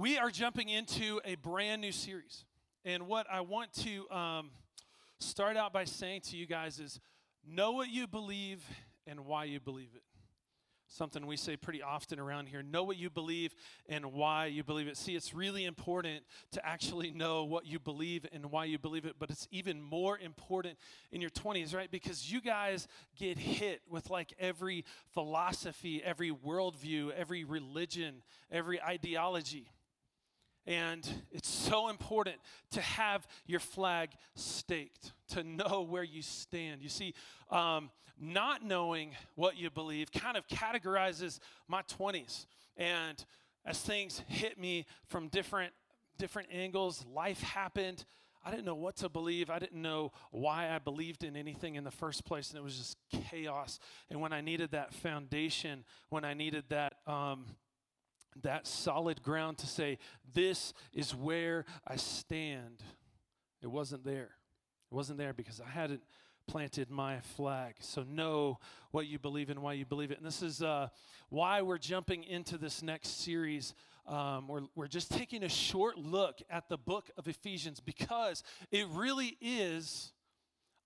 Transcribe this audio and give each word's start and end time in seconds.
we 0.00 0.16
are 0.16 0.30
jumping 0.30 0.70
into 0.70 1.20
a 1.26 1.34
brand 1.34 1.82
new 1.82 1.92
series. 1.92 2.46
And 2.86 3.06
what 3.06 3.26
I 3.30 3.42
want 3.42 3.70
to 3.84 4.08
um, 4.10 4.50
start 5.18 5.58
out 5.58 5.74
by 5.74 5.84
saying 5.84 6.22
to 6.30 6.38
you 6.38 6.46
guys 6.46 6.80
is 6.80 6.98
know 7.46 7.72
what 7.72 7.90
you 7.90 8.06
believe 8.06 8.64
and 9.06 9.26
why 9.26 9.44
you 9.44 9.60
believe 9.60 9.90
it. 9.94 10.00
Something 10.88 11.26
we 11.26 11.36
say 11.36 11.54
pretty 11.54 11.82
often 11.82 12.18
around 12.18 12.46
here. 12.46 12.62
Know 12.62 12.82
what 12.82 12.96
you 12.96 13.10
believe 13.10 13.54
and 13.90 14.06
why 14.06 14.46
you 14.46 14.64
believe 14.64 14.88
it. 14.88 14.96
See, 14.96 15.14
it's 15.14 15.34
really 15.34 15.66
important 15.66 16.24
to 16.52 16.66
actually 16.66 17.10
know 17.10 17.44
what 17.44 17.66
you 17.66 17.78
believe 17.78 18.24
and 18.32 18.46
why 18.46 18.64
you 18.64 18.78
believe 18.78 19.04
it, 19.04 19.16
but 19.18 19.28
it's 19.28 19.48
even 19.50 19.82
more 19.82 20.18
important 20.18 20.78
in 21.12 21.20
your 21.20 21.30
20s, 21.30 21.74
right? 21.74 21.90
Because 21.90 22.32
you 22.32 22.40
guys 22.40 22.88
get 23.18 23.38
hit 23.38 23.82
with 23.86 24.08
like 24.08 24.32
every 24.38 24.86
philosophy, 25.12 26.02
every 26.02 26.30
worldview, 26.30 27.12
every 27.12 27.44
religion, 27.44 28.22
every 28.50 28.82
ideology. 28.82 29.70
And 30.66 31.08
it's 31.32 31.48
so 31.48 31.88
important 31.88 32.36
to 32.72 32.80
have 32.80 33.26
your 33.46 33.60
flag 33.60 34.10
staked, 34.34 35.12
to 35.28 35.42
know 35.42 35.86
where 35.88 36.02
you 36.02 36.22
stand. 36.22 36.82
You 36.82 36.88
see, 36.88 37.14
um, 37.50 37.90
not 38.20 38.64
knowing 38.64 39.16
what 39.34 39.56
you 39.56 39.70
believe 39.70 40.12
kind 40.12 40.36
of 40.36 40.46
categorizes 40.46 41.38
my 41.66 41.82
20s. 41.82 42.46
And 42.76 43.24
as 43.64 43.78
things 43.80 44.22
hit 44.28 44.58
me 44.58 44.86
from 45.06 45.28
different 45.28 45.72
different 46.18 46.48
angles, 46.52 47.04
life 47.14 47.40
happened. 47.40 48.04
I 48.44 48.50
didn't 48.50 48.66
know 48.66 48.74
what 48.74 48.96
to 48.96 49.08
believe. 49.08 49.48
I 49.48 49.58
didn't 49.58 49.80
know 49.80 50.12
why 50.30 50.70
I 50.70 50.78
believed 50.78 51.24
in 51.24 51.34
anything 51.34 51.74
in 51.74 51.84
the 51.84 51.90
first 51.90 52.24
place, 52.24 52.50
and 52.50 52.58
it 52.58 52.62
was 52.62 52.76
just 52.76 52.96
chaos. 53.30 53.78
And 54.10 54.20
when 54.20 54.32
I 54.32 54.40
needed 54.40 54.70
that 54.72 54.94
foundation, 54.94 55.84
when 56.10 56.24
I 56.24 56.34
needed 56.34 56.64
that 56.68 56.94
um, 57.06 57.46
that 58.42 58.66
solid 58.66 59.22
ground 59.22 59.58
to 59.58 59.66
say, 59.66 59.98
This 60.32 60.72
is 60.92 61.14
where 61.14 61.64
I 61.86 61.96
stand. 61.96 62.82
It 63.62 63.68
wasn't 63.68 64.04
there. 64.04 64.30
It 64.90 64.94
wasn't 64.94 65.18
there 65.18 65.32
because 65.32 65.60
I 65.60 65.68
hadn't 65.68 66.02
planted 66.46 66.90
my 66.90 67.20
flag. 67.20 67.74
So 67.80 68.02
know 68.02 68.58
what 68.90 69.06
you 69.06 69.18
believe 69.18 69.50
and 69.50 69.62
why 69.62 69.74
you 69.74 69.84
believe 69.84 70.10
it. 70.10 70.18
And 70.18 70.26
this 70.26 70.42
is 70.42 70.62
uh, 70.62 70.88
why 71.28 71.62
we're 71.62 71.78
jumping 71.78 72.24
into 72.24 72.58
this 72.58 72.82
next 72.82 73.22
series. 73.22 73.74
Um, 74.06 74.48
we're, 74.48 74.62
we're 74.74 74.88
just 74.88 75.10
taking 75.12 75.44
a 75.44 75.48
short 75.48 75.96
look 75.96 76.40
at 76.50 76.68
the 76.68 76.76
book 76.76 77.10
of 77.16 77.28
Ephesians 77.28 77.78
because 77.78 78.42
it 78.72 78.86
really 78.88 79.36
is 79.40 80.12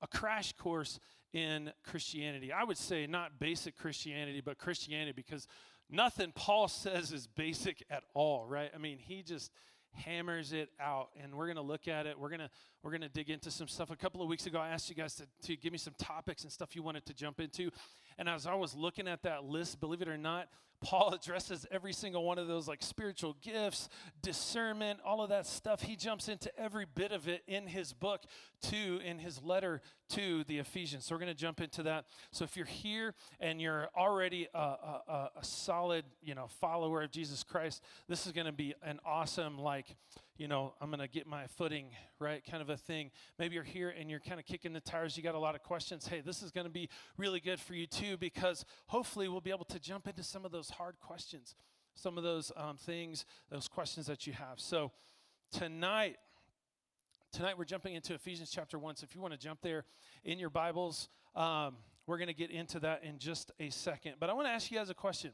a 0.02 0.06
crash 0.06 0.52
course 0.52 1.00
in 1.32 1.72
Christianity. 1.82 2.52
I 2.52 2.62
would 2.64 2.78
say 2.78 3.06
not 3.06 3.38
basic 3.38 3.76
Christianity, 3.76 4.42
but 4.44 4.58
Christianity 4.58 5.12
because 5.12 5.46
nothing 5.94 6.32
Paul 6.34 6.68
says 6.68 7.12
is 7.12 7.26
basic 7.26 7.84
at 7.90 8.02
all, 8.14 8.46
right? 8.46 8.70
I 8.74 8.78
mean, 8.78 8.98
he 8.98 9.22
just 9.22 9.50
hammers 9.94 10.52
it 10.52 10.70
out 10.80 11.10
and 11.22 11.34
we're 11.34 11.46
going 11.46 11.56
to 11.56 11.62
look 11.62 11.86
at 11.86 12.04
it 12.04 12.18
we're 12.18 12.28
going 12.28 12.40
to 12.40 12.50
we're 12.82 12.90
going 12.90 13.00
to 13.00 13.08
dig 13.08 13.30
into 13.30 13.50
some 13.50 13.68
stuff 13.68 13.90
a 13.90 13.96
couple 13.96 14.20
of 14.20 14.28
weeks 14.28 14.44
ago 14.44 14.58
i 14.58 14.68
asked 14.68 14.88
you 14.88 14.94
guys 14.94 15.14
to, 15.14 15.24
to 15.40 15.56
give 15.56 15.70
me 15.70 15.78
some 15.78 15.94
topics 15.98 16.42
and 16.42 16.50
stuff 16.50 16.74
you 16.74 16.82
wanted 16.82 17.06
to 17.06 17.14
jump 17.14 17.38
into 17.38 17.70
and 18.18 18.28
as 18.28 18.44
i 18.46 18.54
was 18.54 18.74
looking 18.74 19.06
at 19.06 19.22
that 19.22 19.44
list 19.44 19.80
believe 19.80 20.02
it 20.02 20.08
or 20.08 20.18
not 20.18 20.48
Paul 20.84 21.14
addresses 21.14 21.66
every 21.70 21.94
single 21.94 22.24
one 22.24 22.38
of 22.38 22.46
those 22.46 22.68
like 22.68 22.82
spiritual 22.82 23.36
gifts, 23.40 23.88
discernment, 24.22 25.00
all 25.04 25.22
of 25.22 25.30
that 25.30 25.46
stuff. 25.46 25.80
He 25.80 25.96
jumps 25.96 26.28
into 26.28 26.56
every 26.60 26.84
bit 26.84 27.10
of 27.10 27.26
it 27.26 27.42
in 27.48 27.66
his 27.66 27.94
book 27.94 28.24
to 28.64 29.00
in 29.02 29.18
his 29.18 29.42
letter 29.42 29.80
to 30.10 30.44
the 30.44 30.58
Ephesians. 30.58 31.06
So 31.06 31.14
we're 31.14 31.20
going 31.20 31.32
to 31.32 31.34
jump 31.34 31.62
into 31.62 31.82
that. 31.84 32.04
So 32.32 32.44
if 32.44 32.54
you're 32.54 32.66
here 32.66 33.14
and 33.40 33.62
you're 33.62 33.88
already 33.96 34.46
a, 34.54 34.58
a, 34.58 35.30
a 35.36 35.44
solid, 35.44 36.04
you 36.22 36.34
know, 36.34 36.48
follower 36.60 37.02
of 37.02 37.10
Jesus 37.10 37.42
Christ, 37.42 37.82
this 38.06 38.26
is 38.26 38.32
going 38.32 38.46
to 38.46 38.52
be 38.52 38.74
an 38.82 39.00
awesome 39.06 39.58
like 39.58 39.96
you 40.36 40.48
know, 40.48 40.74
I'm 40.80 40.90
going 40.90 41.00
to 41.00 41.08
get 41.08 41.28
my 41.28 41.46
footing, 41.46 41.90
right? 42.18 42.42
Kind 42.44 42.60
of 42.60 42.68
a 42.68 42.76
thing. 42.76 43.12
Maybe 43.38 43.54
you're 43.54 43.62
here 43.62 43.94
and 43.96 44.10
you're 44.10 44.20
kind 44.20 44.40
of 44.40 44.46
kicking 44.46 44.72
the 44.72 44.80
tires. 44.80 45.16
You 45.16 45.22
got 45.22 45.36
a 45.36 45.38
lot 45.38 45.54
of 45.54 45.62
questions. 45.62 46.08
Hey, 46.08 46.22
this 46.22 46.42
is 46.42 46.50
going 46.50 46.66
to 46.66 46.72
be 46.72 46.88
really 47.16 47.38
good 47.38 47.60
for 47.60 47.74
you 47.74 47.86
too, 47.86 48.16
because 48.16 48.64
hopefully 48.86 49.28
we'll 49.28 49.40
be 49.40 49.52
able 49.52 49.64
to 49.66 49.78
jump 49.78 50.08
into 50.08 50.24
some 50.24 50.44
of 50.44 50.50
those 50.50 50.70
hard 50.74 50.98
questions, 51.00 51.54
some 51.94 52.18
of 52.18 52.24
those 52.24 52.52
um, 52.56 52.76
things, 52.76 53.24
those 53.50 53.68
questions 53.68 54.06
that 54.06 54.26
you 54.26 54.32
have. 54.32 54.58
So 54.58 54.90
tonight, 55.52 56.16
tonight 57.32 57.56
we're 57.56 57.64
jumping 57.64 57.94
into 57.94 58.14
Ephesians 58.14 58.50
chapter 58.50 58.78
1. 58.78 58.96
So 58.96 59.06
if 59.08 59.14
you 59.14 59.20
want 59.20 59.32
to 59.32 59.38
jump 59.38 59.60
there 59.62 59.84
in 60.24 60.38
your 60.38 60.50
Bibles, 60.50 61.08
um, 61.36 61.76
we're 62.06 62.18
going 62.18 62.28
to 62.28 62.34
get 62.34 62.50
into 62.50 62.80
that 62.80 63.04
in 63.04 63.18
just 63.18 63.52
a 63.60 63.70
second. 63.70 64.14
But 64.18 64.30
I 64.30 64.32
want 64.32 64.46
to 64.48 64.52
ask 64.52 64.70
you 64.70 64.78
guys 64.78 64.90
a 64.90 64.94
question. 64.94 65.30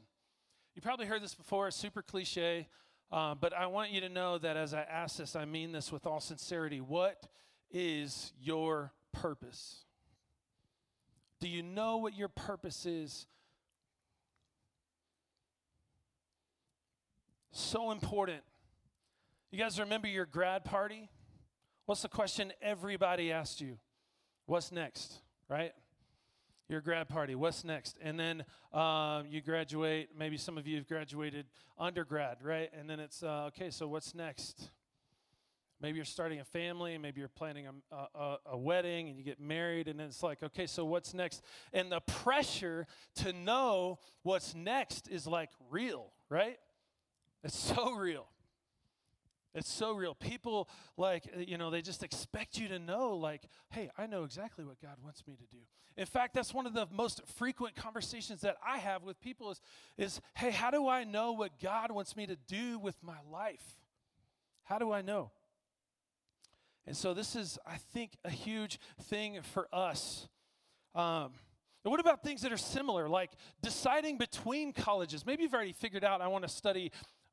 You 0.75 0.81
probably 0.81 1.05
heard 1.05 1.21
this 1.21 1.35
before, 1.35 1.67
it's 1.67 1.77
super 1.77 2.01
cliche. 2.01 2.67
Uh, 3.11 3.35
but 3.35 3.53
I 3.53 3.67
want 3.67 3.91
you 3.91 3.99
to 4.01 4.09
know 4.09 4.37
that 4.37 4.55
as 4.55 4.73
I 4.73 4.83
ask 4.83 5.17
this, 5.17 5.35
I 5.35 5.43
mean 5.43 5.73
this 5.73 5.91
with 5.91 6.05
all 6.05 6.21
sincerity. 6.21 6.79
What 6.79 7.27
is 7.69 8.31
your 8.41 8.93
purpose? 9.11 9.83
Do 11.41 11.49
you 11.49 11.61
know 11.61 11.97
what 11.97 12.15
your 12.15 12.29
purpose 12.29 12.85
is? 12.85 13.25
So 17.51 17.91
important. 17.91 18.41
You 19.51 19.59
guys 19.59 19.79
remember 19.79 20.07
your 20.07 20.25
grad 20.25 20.63
party? 20.63 21.09
What's 21.85 22.01
the 22.01 22.09
question 22.09 22.53
everybody 22.61 23.31
asked 23.31 23.59
you? 23.59 23.77
What's 24.45 24.71
next, 24.71 25.19
right? 25.49 25.73
your 26.71 26.81
grad 26.81 27.09
party. 27.09 27.35
What's 27.35 27.65
next? 27.65 27.97
And 28.01 28.17
then 28.17 28.45
um, 28.73 29.25
you 29.29 29.41
graduate. 29.41 30.09
Maybe 30.17 30.37
some 30.37 30.57
of 30.57 30.65
you 30.65 30.77
have 30.77 30.87
graduated 30.87 31.45
undergrad, 31.77 32.37
right? 32.41 32.69
And 32.77 32.89
then 32.89 32.99
it's 33.01 33.21
uh, 33.21 33.49
okay. 33.49 33.69
So 33.69 33.89
what's 33.89 34.15
next? 34.15 34.69
Maybe 35.81 35.97
you're 35.97 36.05
starting 36.05 36.39
a 36.39 36.45
family. 36.45 36.97
Maybe 36.97 37.19
you're 37.19 37.27
planning 37.27 37.67
a, 37.67 37.95
a, 38.17 38.37
a 38.51 38.57
wedding, 38.57 39.09
and 39.09 39.17
you 39.17 39.23
get 39.23 39.41
married. 39.41 39.89
And 39.89 39.99
then 39.99 40.07
it's 40.07 40.23
like, 40.23 40.41
okay, 40.41 40.65
so 40.65 40.85
what's 40.85 41.13
next? 41.13 41.43
And 41.73 41.91
the 41.91 41.99
pressure 41.99 42.87
to 43.15 43.33
know 43.33 43.99
what's 44.23 44.55
next 44.55 45.09
is 45.09 45.27
like 45.27 45.49
real, 45.69 46.13
right? 46.29 46.57
It's 47.43 47.57
so 47.57 47.93
real. 47.93 48.27
It's 49.53 49.69
so 49.69 49.93
real. 49.93 50.15
People, 50.15 50.69
like, 50.95 51.25
uh, 51.35 51.39
you 51.39 51.57
know, 51.57 51.69
they 51.69 51.81
just 51.81 52.03
expect 52.03 52.57
you 52.57 52.67
to 52.69 52.79
know, 52.79 53.15
like, 53.15 53.41
hey, 53.69 53.89
I 53.97 54.07
know 54.07 54.23
exactly 54.23 54.63
what 54.63 54.81
God 54.81 54.95
wants 55.03 55.23
me 55.27 55.35
to 55.35 55.45
do. 55.55 55.61
In 55.97 56.05
fact, 56.05 56.33
that's 56.33 56.53
one 56.53 56.65
of 56.65 56.73
the 56.73 56.87
most 56.89 57.21
frequent 57.35 57.75
conversations 57.75 58.41
that 58.41 58.55
I 58.65 58.77
have 58.77 59.03
with 59.03 59.19
people 59.19 59.51
is, 59.51 59.59
is 59.97 60.21
hey, 60.35 60.51
how 60.51 60.71
do 60.71 60.87
I 60.87 61.03
know 61.03 61.33
what 61.33 61.59
God 61.61 61.91
wants 61.91 62.15
me 62.15 62.25
to 62.27 62.37
do 62.47 62.79
with 62.79 62.95
my 63.03 63.17
life? 63.29 63.77
How 64.63 64.77
do 64.77 64.93
I 64.93 65.01
know? 65.01 65.31
And 66.87 66.95
so 66.95 67.13
this 67.13 67.35
is, 67.35 67.59
I 67.65 67.75
think, 67.93 68.11
a 68.23 68.29
huge 68.29 68.79
thing 69.03 69.39
for 69.41 69.67
us. 69.73 70.29
Um, 70.95 71.31
and 71.83 71.91
what 71.91 71.99
about 71.99 72.23
things 72.23 72.41
that 72.43 72.53
are 72.53 72.57
similar, 72.57 73.09
like 73.09 73.31
deciding 73.61 74.17
between 74.17 74.71
colleges? 74.71 75.25
Maybe 75.25 75.43
you've 75.43 75.53
already 75.53 75.73
figured 75.73 76.03
out 76.03 76.21
I 76.21 76.27
want 76.27 76.43
to 76.43 76.49
study 76.49 76.91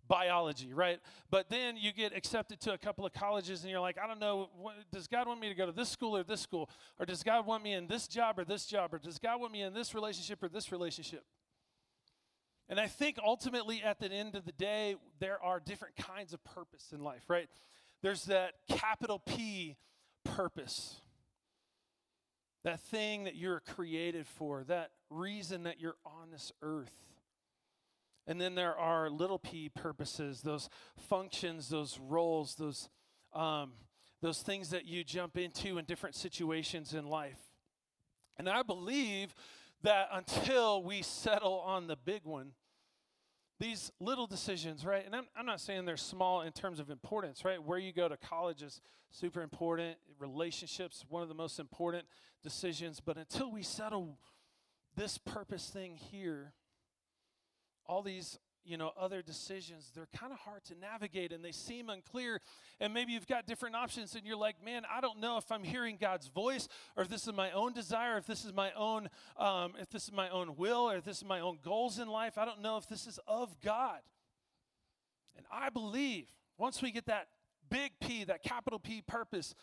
biology, 0.08 0.72
right? 0.72 0.98
But 1.30 1.48
then 1.50 1.76
you 1.76 1.92
get 1.92 2.16
accepted 2.16 2.60
to 2.62 2.72
a 2.72 2.78
couple 2.78 3.06
of 3.06 3.12
colleges 3.12 3.62
and 3.62 3.70
you're 3.70 3.80
like, 3.80 3.98
I 4.02 4.06
don't 4.06 4.18
know, 4.18 4.48
what, 4.58 4.74
does 4.90 5.06
God 5.06 5.28
want 5.28 5.40
me 5.40 5.48
to 5.48 5.54
go 5.54 5.66
to 5.66 5.72
this 5.72 5.88
school 5.88 6.16
or 6.16 6.24
this 6.24 6.40
school? 6.40 6.68
Or 6.98 7.06
does 7.06 7.22
God 7.22 7.46
want 7.46 7.62
me 7.62 7.74
in 7.74 7.86
this 7.86 8.08
job 8.08 8.38
or 8.38 8.44
this 8.44 8.66
job? 8.66 8.94
Or 8.94 8.98
does 8.98 9.18
God 9.18 9.40
want 9.40 9.52
me 9.52 9.62
in 9.62 9.74
this 9.74 9.94
relationship 9.94 10.42
or 10.42 10.48
this 10.48 10.72
relationship? 10.72 11.24
And 12.68 12.80
I 12.80 12.86
think 12.86 13.18
ultimately 13.24 13.82
at 13.82 13.98
the 13.98 14.10
end 14.10 14.34
of 14.34 14.44
the 14.44 14.52
day, 14.52 14.96
there 15.20 15.42
are 15.42 15.60
different 15.60 15.96
kinds 15.96 16.32
of 16.32 16.42
purpose 16.44 16.92
in 16.92 17.02
life, 17.02 17.24
right? 17.28 17.48
There's 18.02 18.24
that 18.24 18.54
capital 18.68 19.18
P 19.18 19.76
purpose. 20.24 21.00
That 22.64 22.80
thing 22.80 23.24
that 23.24 23.36
you're 23.36 23.60
created 23.60 24.26
for, 24.26 24.64
that 24.64 24.90
reason 25.10 25.62
that 25.62 25.80
you're 25.80 25.96
on 26.04 26.30
this 26.30 26.52
earth. 26.60 26.92
And 28.28 28.38
then 28.38 28.54
there 28.54 28.76
are 28.76 29.08
little 29.08 29.38
p 29.38 29.70
purposes, 29.70 30.42
those 30.42 30.68
functions, 31.08 31.70
those 31.70 31.98
roles, 31.98 32.56
those, 32.56 32.90
um, 33.32 33.72
those 34.20 34.42
things 34.42 34.68
that 34.68 34.84
you 34.84 35.02
jump 35.02 35.38
into 35.38 35.78
in 35.78 35.86
different 35.86 36.14
situations 36.14 36.92
in 36.92 37.06
life. 37.06 37.40
And 38.36 38.46
I 38.46 38.62
believe 38.62 39.34
that 39.82 40.10
until 40.12 40.82
we 40.82 41.00
settle 41.00 41.60
on 41.60 41.86
the 41.86 41.96
big 41.96 42.20
one, 42.24 42.52
these 43.58 43.90
little 43.98 44.26
decisions, 44.26 44.84
right? 44.84 45.04
And 45.06 45.16
I'm, 45.16 45.26
I'm 45.34 45.46
not 45.46 45.60
saying 45.60 45.86
they're 45.86 45.96
small 45.96 46.42
in 46.42 46.52
terms 46.52 46.80
of 46.80 46.90
importance, 46.90 47.46
right? 47.46 47.60
Where 47.60 47.78
you 47.78 47.94
go 47.94 48.08
to 48.08 48.16
college 48.18 48.62
is 48.62 48.82
super 49.10 49.40
important. 49.40 49.96
Relationships, 50.18 51.04
one 51.08 51.22
of 51.22 51.28
the 51.28 51.34
most 51.34 51.58
important 51.58 52.04
decisions. 52.42 53.00
But 53.00 53.16
until 53.16 53.50
we 53.50 53.62
settle 53.62 54.18
this 54.96 55.16
purpose 55.16 55.70
thing 55.70 55.96
here, 55.96 56.52
all 57.88 58.02
these 58.02 58.38
you 58.64 58.76
know 58.76 58.92
other 59.00 59.22
decisions 59.22 59.90
they're 59.94 60.08
kind 60.14 60.32
of 60.32 60.38
hard 60.40 60.62
to 60.64 60.74
navigate 60.78 61.32
and 61.32 61.44
they 61.44 61.52
seem 61.52 61.88
unclear. 61.88 62.40
And 62.80 62.92
maybe 62.92 63.12
you've 63.12 63.26
got 63.26 63.46
different 63.46 63.74
options 63.74 64.14
and 64.14 64.26
you're 64.26 64.36
like 64.36 64.62
man 64.64 64.82
i 64.92 65.00
don't 65.00 65.20
know 65.20 65.38
if 65.38 65.50
i'm 65.50 65.64
hearing 65.64 65.96
god's 65.98 66.28
voice 66.28 66.68
or 66.96 67.02
if 67.02 67.08
this 67.08 67.26
is 67.26 67.32
my 67.32 67.50
own 67.52 67.72
desire 67.72 68.18
if 68.18 68.26
this 68.26 68.44
is 68.44 68.52
my 68.52 68.70
own 68.72 69.08
um, 69.36 69.72
if 69.80 69.88
this 69.90 70.04
is 70.04 70.12
my 70.12 70.28
own 70.28 70.56
will 70.56 70.90
or 70.90 70.96
if 70.96 71.04
this 71.04 71.18
is 71.18 71.24
my 71.24 71.40
own 71.40 71.58
goals 71.64 71.98
in 71.98 72.08
life. 72.08 72.38
I 72.38 72.44
don't 72.44 72.60
know 72.60 72.76
if 72.76 72.88
this 72.88 73.06
is 73.06 73.18
of 73.26 73.60
god. 73.60 74.00
And 75.36 75.46
I 75.50 75.70
believe 75.70 76.26
once 76.58 76.82
we 76.82 76.90
get 76.90 77.06
that 77.06 77.28
big 77.70 77.92
P, 78.00 78.24
that 78.24 78.42
capital 78.42 78.78
P 78.78 79.02
purpose 79.06 79.54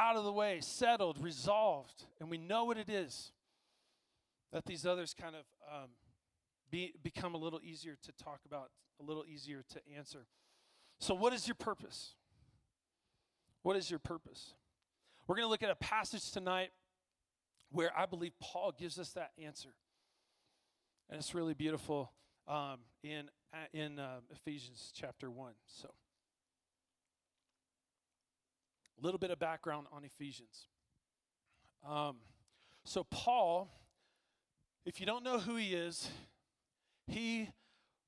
out 0.00 0.16
of 0.16 0.24
the 0.24 0.32
way, 0.32 0.58
settled, 0.60 1.22
resolved, 1.22 2.04
and 2.20 2.30
we 2.30 2.38
know 2.38 2.64
what 2.64 2.78
it 2.78 2.88
is, 2.88 3.32
that 4.52 4.64
these 4.64 4.86
others 4.86 5.14
kind 5.20 5.34
of 5.34 5.42
um, 5.70 5.90
be, 6.70 6.94
become 7.02 7.34
a 7.34 7.38
little 7.38 7.60
easier 7.62 7.96
to 8.02 8.12
talk 8.12 8.40
about, 8.46 8.70
a 9.00 9.04
little 9.04 9.24
easier 9.26 9.64
to 9.70 9.80
answer. 9.96 10.26
So, 10.98 11.14
what 11.14 11.32
is 11.32 11.46
your 11.46 11.54
purpose? 11.54 12.14
What 13.62 13.76
is 13.76 13.90
your 13.90 13.98
purpose? 13.98 14.54
We're 15.26 15.36
going 15.36 15.46
to 15.46 15.50
look 15.50 15.62
at 15.62 15.70
a 15.70 15.76
passage 15.76 16.30
tonight 16.30 16.70
where 17.70 17.90
I 17.96 18.06
believe 18.06 18.32
Paul 18.40 18.72
gives 18.76 18.98
us 18.98 19.10
that 19.10 19.32
answer. 19.42 19.70
And 21.10 21.18
it's 21.18 21.34
really 21.34 21.54
beautiful 21.54 22.12
um, 22.46 22.78
in, 23.02 23.30
in 23.72 23.98
uh, 23.98 24.20
Ephesians 24.30 24.92
chapter 24.94 25.30
1. 25.30 25.52
So, 25.66 25.88
a 29.00 29.04
little 29.04 29.18
bit 29.18 29.30
of 29.30 29.38
background 29.38 29.86
on 29.92 30.04
Ephesians. 30.04 30.66
Um, 31.86 32.16
so, 32.84 33.04
Paul, 33.04 33.70
if 34.84 34.98
you 34.98 35.06
don't 35.06 35.22
know 35.22 35.38
who 35.38 35.56
he 35.56 35.74
is, 35.74 36.08
he 37.08 37.50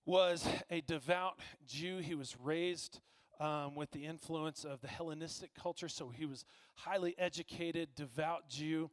was 0.04 0.46
a 0.70 0.80
devout 0.82 1.38
Jew. 1.66 1.98
He 1.98 2.14
was 2.14 2.36
raised 2.40 3.00
um, 3.40 3.74
with 3.74 3.90
the 3.90 4.04
influence 4.04 4.64
of 4.64 4.80
the 4.80 4.88
Hellenistic 4.88 5.54
culture, 5.54 5.88
so 5.88 6.10
he 6.10 6.26
was 6.26 6.44
highly 6.74 7.14
educated, 7.18 7.94
devout 7.94 8.48
Jew, 8.48 8.90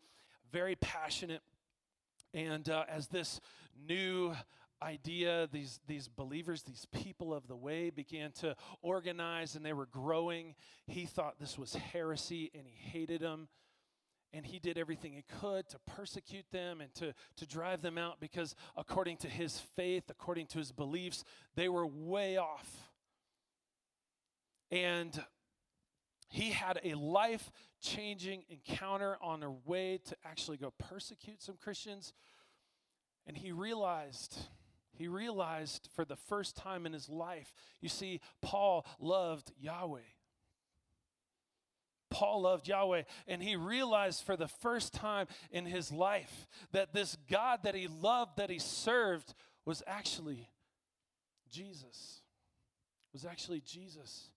very 0.52 0.76
passionate. 0.76 1.42
And 2.34 2.70
uh, 2.70 2.86
as 2.88 3.08
this 3.08 3.42
new 3.88 4.34
idea, 4.82 5.50
these, 5.52 5.80
these 5.88 6.08
believers, 6.08 6.64
these 6.64 6.86
people 6.92 7.34
of 7.34 7.48
the 7.48 7.56
way 7.56 7.90
began 7.90 8.32
to 8.32 8.56
organize 8.82 9.56
and 9.56 9.66
they 9.66 9.74
were 9.74 9.88
growing. 9.88 10.56
He 10.86 11.06
thought 11.06 11.40
this 11.40 11.58
was 11.58 11.74
heresy 11.74 12.52
and 12.54 12.66
he 12.66 12.90
hated 12.90 13.22
them. 13.22 13.48
And 14.34 14.46
he 14.46 14.60
did 14.60 14.78
everything 14.78 15.14
he 15.14 15.24
could 15.40 15.70
to 15.70 15.80
persecute 15.80 16.46
them 16.52 16.82
and 16.82 16.94
to, 16.96 17.14
to 17.38 17.46
drive 17.48 17.82
them 17.82 17.98
out 17.98 18.20
because, 18.20 18.56
according 18.76 19.18
to 19.18 19.28
his 19.28 19.58
faith, 19.76 20.04
according 20.10 20.48
to 20.48 20.58
his 20.58 20.72
beliefs, 20.72 21.24
they 21.56 21.70
were 21.70 21.88
way 21.88 22.38
off. 22.38 22.70
And 24.70 25.24
he 26.30 26.50
had 26.50 26.80
a 26.84 26.96
life 26.96 27.52
changing 27.82 28.44
encounter 28.50 29.18
on 29.22 29.44
a 29.44 29.52
way 29.52 30.00
to 30.06 30.16
actually 30.26 30.58
go 30.58 30.74
persecute 30.78 31.42
some 31.42 31.56
Christians. 31.56 32.14
And 33.26 33.38
he 33.38 33.52
realized 33.52 34.38
he 34.98 35.08
realized 35.08 35.90
for 35.96 36.06
the 36.06 36.16
first 36.16 36.56
time 36.56 36.88
in 36.88 36.94
his 36.94 37.08
life, 37.08 37.54
you 37.82 37.90
see, 37.90 38.20
Paul 38.42 38.84
loved 39.00 39.52
Yahweh. 39.60 40.00
Paul 42.18 42.42
loved 42.42 42.68
Yahweh, 42.68 43.04
and 43.28 43.44
he 43.44 43.56
realized 43.56 44.24
for 44.24 44.36
the 44.36 44.48
first 44.48 44.92
time 44.92 45.28
in 45.52 45.68
his 45.68 45.92
life 45.92 46.48
that 46.72 46.92
this 46.92 47.16
God 47.30 47.60
that 47.62 47.76
he 47.76 47.88
loved, 47.88 48.38
that 48.38 48.50
he 48.50 48.58
served, 48.58 49.36
was 49.66 49.84
actually 49.86 50.50
Jesus. 51.52 52.22
Was 53.14 53.24
actually 53.24 53.62
Jesus 53.62 54.32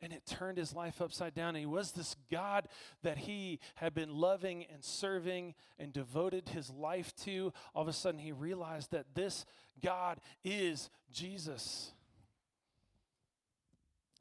and 0.00 0.12
it 0.12 0.26
turned 0.26 0.58
his 0.58 0.74
life 0.74 1.00
upside 1.00 1.32
down. 1.32 1.54
He 1.54 1.64
was 1.64 1.92
this 1.92 2.16
God 2.30 2.68
that 3.02 3.18
he 3.18 3.60
had 3.76 3.94
been 3.94 4.12
loving 4.12 4.66
and 4.72 4.84
serving 4.84 5.54
and 5.78 5.92
devoted 5.92 6.48
his 6.48 6.70
life 6.70 7.14
to. 7.24 7.52
All 7.72 7.82
of 7.82 7.88
a 7.88 7.92
sudden, 7.92 8.18
he 8.18 8.32
realized 8.32 8.90
that 8.90 9.14
this 9.14 9.46
God 9.80 10.18
is 10.42 10.90
Jesus. 11.12 11.92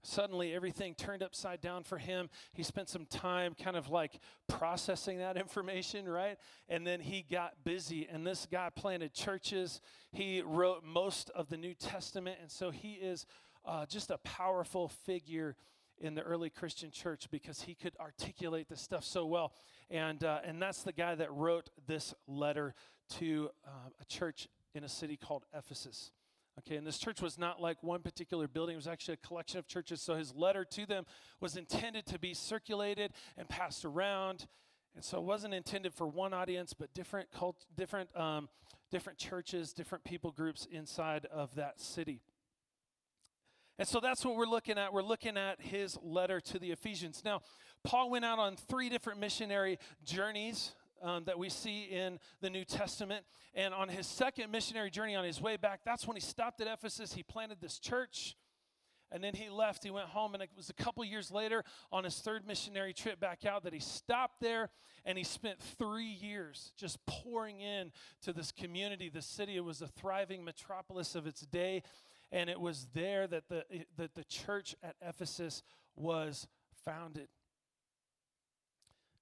Suddenly, 0.04 0.54
everything 0.54 0.96
turned 0.96 1.22
upside 1.22 1.62
down 1.62 1.84
for 1.84 1.98
him. 1.98 2.30
He 2.54 2.64
spent 2.64 2.90
some 2.90 3.06
time 3.06 3.54
kind 3.54 3.78
of 3.78 3.90
like 3.90 4.20
processing 4.48 5.20
that 5.20 5.38
information, 5.38 6.08
right? 6.08 6.38
And 6.70 6.86
then 6.86 7.00
he 7.00 7.24
got 7.30 7.64
busy. 7.64 8.08
And 8.12 8.26
this 8.26 8.48
guy 8.52 8.70
planted 8.76 9.14
churches. 9.14 9.80
He 10.12 10.42
wrote 10.42 10.84
most 10.84 11.30
of 11.32 11.50
the 11.50 11.58
New 11.58 11.76
Testament. 11.76 12.40
And 12.42 12.50
so 12.50 12.72
he 12.72 12.94
is 12.94 13.26
uh, 13.64 13.86
just 13.86 14.10
a 14.10 14.18
powerful 14.20 14.88
figure 14.88 15.56
in 16.00 16.16
the 16.16 16.22
early 16.24 16.50
Christian 16.50 16.90
church 16.90 17.28
because 17.30 17.62
he 17.62 17.76
could 17.76 17.96
articulate 18.00 18.68
this 18.70 18.82
stuff 18.82 19.04
so 19.04 19.26
well. 19.26 19.54
And, 19.92 20.24
uh, 20.24 20.40
and 20.44 20.60
that's 20.60 20.82
the 20.82 20.94
guy 20.94 21.14
that 21.16 21.32
wrote 21.32 21.70
this 21.86 22.14
letter 22.28 22.74
to 23.20 23.50
uh, 23.68 23.90
a 24.00 24.06
church 24.06 24.48
in 24.74 24.84
a 24.84 24.90
city 24.90 25.18
called 25.18 25.46
Ephesus. 25.56 26.12
Okay, 26.60 26.76
and 26.76 26.86
this 26.86 26.98
church 26.98 27.22
was 27.22 27.38
not 27.38 27.62
like 27.62 27.82
one 27.82 28.02
particular 28.02 28.48
building, 28.48 28.74
it 28.74 28.78
was 28.78 28.88
actually 28.88 29.14
a 29.16 29.28
collection 29.28 29.58
of 29.58 29.68
churches. 29.68 30.02
So 30.02 30.16
his 30.16 30.36
letter 30.36 30.66
to 30.66 30.86
them 30.86 31.06
was 31.40 31.56
intended 31.56 32.06
to 32.08 32.20
be 32.20 32.34
circulated 32.34 33.14
and 33.38 33.48
passed 33.48 33.86
around. 33.86 34.48
And 34.96 35.04
so 35.04 35.18
it 35.18 35.24
wasn't 35.24 35.54
intended 35.54 35.94
for 35.94 36.08
one 36.08 36.34
audience, 36.34 36.74
but 36.74 36.94
different 36.94 37.32
cult, 37.32 37.66
different, 37.78 38.16
um, 38.16 38.50
different 38.92 39.18
churches, 39.18 39.72
different 39.72 40.04
people 40.04 40.32
groups 40.32 40.68
inside 40.70 41.26
of 41.32 41.56
that 41.56 41.80
city. 41.80 42.22
And 43.80 43.88
so 43.88 44.00
that's 44.00 44.24
what 44.26 44.36
we're 44.36 44.46
looking 44.46 44.78
at. 44.78 44.94
We're 44.94 45.02
looking 45.02 45.38
at 45.38 45.62
his 45.62 45.98
letter 46.04 46.40
to 46.42 46.60
the 46.60 46.72
Ephesians. 46.72 47.24
Now, 47.24 47.42
Paul 47.84 48.12
went 48.12 48.26
out 48.26 48.38
on 48.38 48.56
three 48.56 48.90
different 48.90 49.20
missionary 49.20 49.80
journeys 50.04 50.74
um, 51.02 51.24
that 51.26 51.38
we 51.38 51.50
see 51.50 51.84
in 51.84 52.20
the 52.42 52.50
New 52.50 52.66
Testament. 52.66 53.26
And 53.54 53.74
on 53.74 53.90
his 53.90 54.08
second 54.08 54.52
missionary 54.52 54.90
journey 54.90 55.16
on 55.16 55.26
his 55.26 55.42
way 55.42 55.58
back, 55.58 55.82
that's 55.86 56.08
when 56.08 56.16
he 56.16 56.22
stopped 56.22 56.62
at 56.62 56.68
Ephesus. 56.68 57.14
He 57.14 57.24
planted 57.24 57.60
this 57.62 57.80
church. 57.80 58.36
And 59.14 59.22
then 59.22 59.34
he 59.34 59.50
left. 59.50 59.84
He 59.84 59.92
went 59.92 60.08
home, 60.08 60.34
and 60.36 60.42
it 60.42 60.50
was 60.56 60.70
a 60.70 60.74
couple 60.74 61.04
years 61.04 61.32
later 61.32 61.66
on 61.92 62.06
his 62.06 62.18
third 62.20 62.48
missionary 62.48 62.94
trip 62.94 63.20
back 63.20 63.44
out 63.46 63.64
that 63.64 63.74
he 63.74 63.80
stopped 63.80 64.40
there 64.40 64.70
and 65.04 65.18
he 65.18 65.24
spent 65.24 65.60
three 65.60 66.06
years 66.06 66.72
just 66.78 66.98
pouring 67.06 67.60
in 67.60 67.92
to 68.22 68.32
this 68.32 68.54
community, 68.54 69.10
the 69.10 69.22
city. 69.22 69.58
It 69.58 69.66
was 69.66 69.82
a 69.82 69.88
thriving 69.88 70.46
metropolis 70.46 71.16
of 71.16 71.28
its 71.28 71.42
day 71.42 71.84
and 72.32 72.50
it 72.50 72.60
was 72.60 72.88
there 72.94 73.28
that 73.28 73.50
the, 73.50 73.66
that 73.98 74.16
the 74.16 74.24
church 74.24 74.76
at 74.82 74.96
Ephesus 75.02 75.64
was 75.96 76.48
founded. 76.86 77.28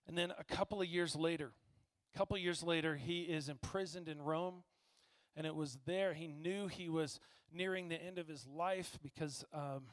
And 0.07 0.17
then 0.17 0.31
a 0.37 0.43
couple 0.43 0.81
of 0.81 0.87
years 0.87 1.15
later, 1.15 1.51
a 2.13 2.17
couple 2.17 2.37
years 2.37 2.63
later, 2.63 2.95
he 2.95 3.21
is 3.21 3.49
imprisoned 3.49 4.07
in 4.07 4.21
Rome. 4.21 4.63
And 5.35 5.45
it 5.45 5.55
was 5.55 5.77
there 5.85 6.13
he 6.13 6.27
knew 6.27 6.67
he 6.67 6.89
was 6.89 7.19
nearing 7.51 7.89
the 7.89 8.01
end 8.01 8.17
of 8.17 8.27
his 8.27 8.45
life 8.45 8.99
because 9.01 9.45
um, 9.53 9.83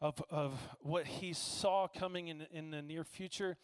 of, 0.00 0.22
of 0.30 0.60
what 0.80 1.06
he 1.06 1.32
saw 1.32 1.88
coming 1.88 2.28
in, 2.28 2.46
in 2.52 2.70
the 2.70 2.82
near 2.82 3.04
future. 3.04 3.56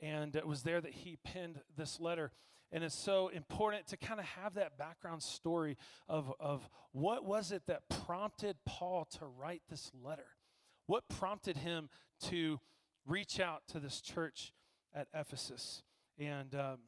And 0.00 0.34
it 0.34 0.46
was 0.46 0.62
there 0.62 0.80
that 0.80 0.92
he 0.92 1.16
penned 1.16 1.60
this 1.76 2.00
letter. 2.00 2.32
And 2.72 2.82
it's 2.82 2.94
so 2.94 3.28
important 3.28 3.86
to 3.88 3.96
kind 3.96 4.18
of 4.18 4.26
have 4.26 4.54
that 4.54 4.76
background 4.76 5.22
story 5.22 5.76
of, 6.08 6.32
of 6.40 6.68
what 6.92 7.24
was 7.24 7.52
it 7.52 7.62
that 7.66 7.88
prompted 7.88 8.56
Paul 8.66 9.06
to 9.18 9.26
write 9.26 9.62
this 9.68 9.92
letter? 10.02 10.26
What 10.86 11.08
prompted 11.08 11.58
him 11.58 11.88
to 12.22 12.60
reach 13.06 13.40
out 13.40 13.62
to 13.68 13.80
this 13.80 14.00
church 14.00 14.52
at 14.94 15.08
Ephesus? 15.14 15.82
And, 16.18 16.54
um, 16.54 16.78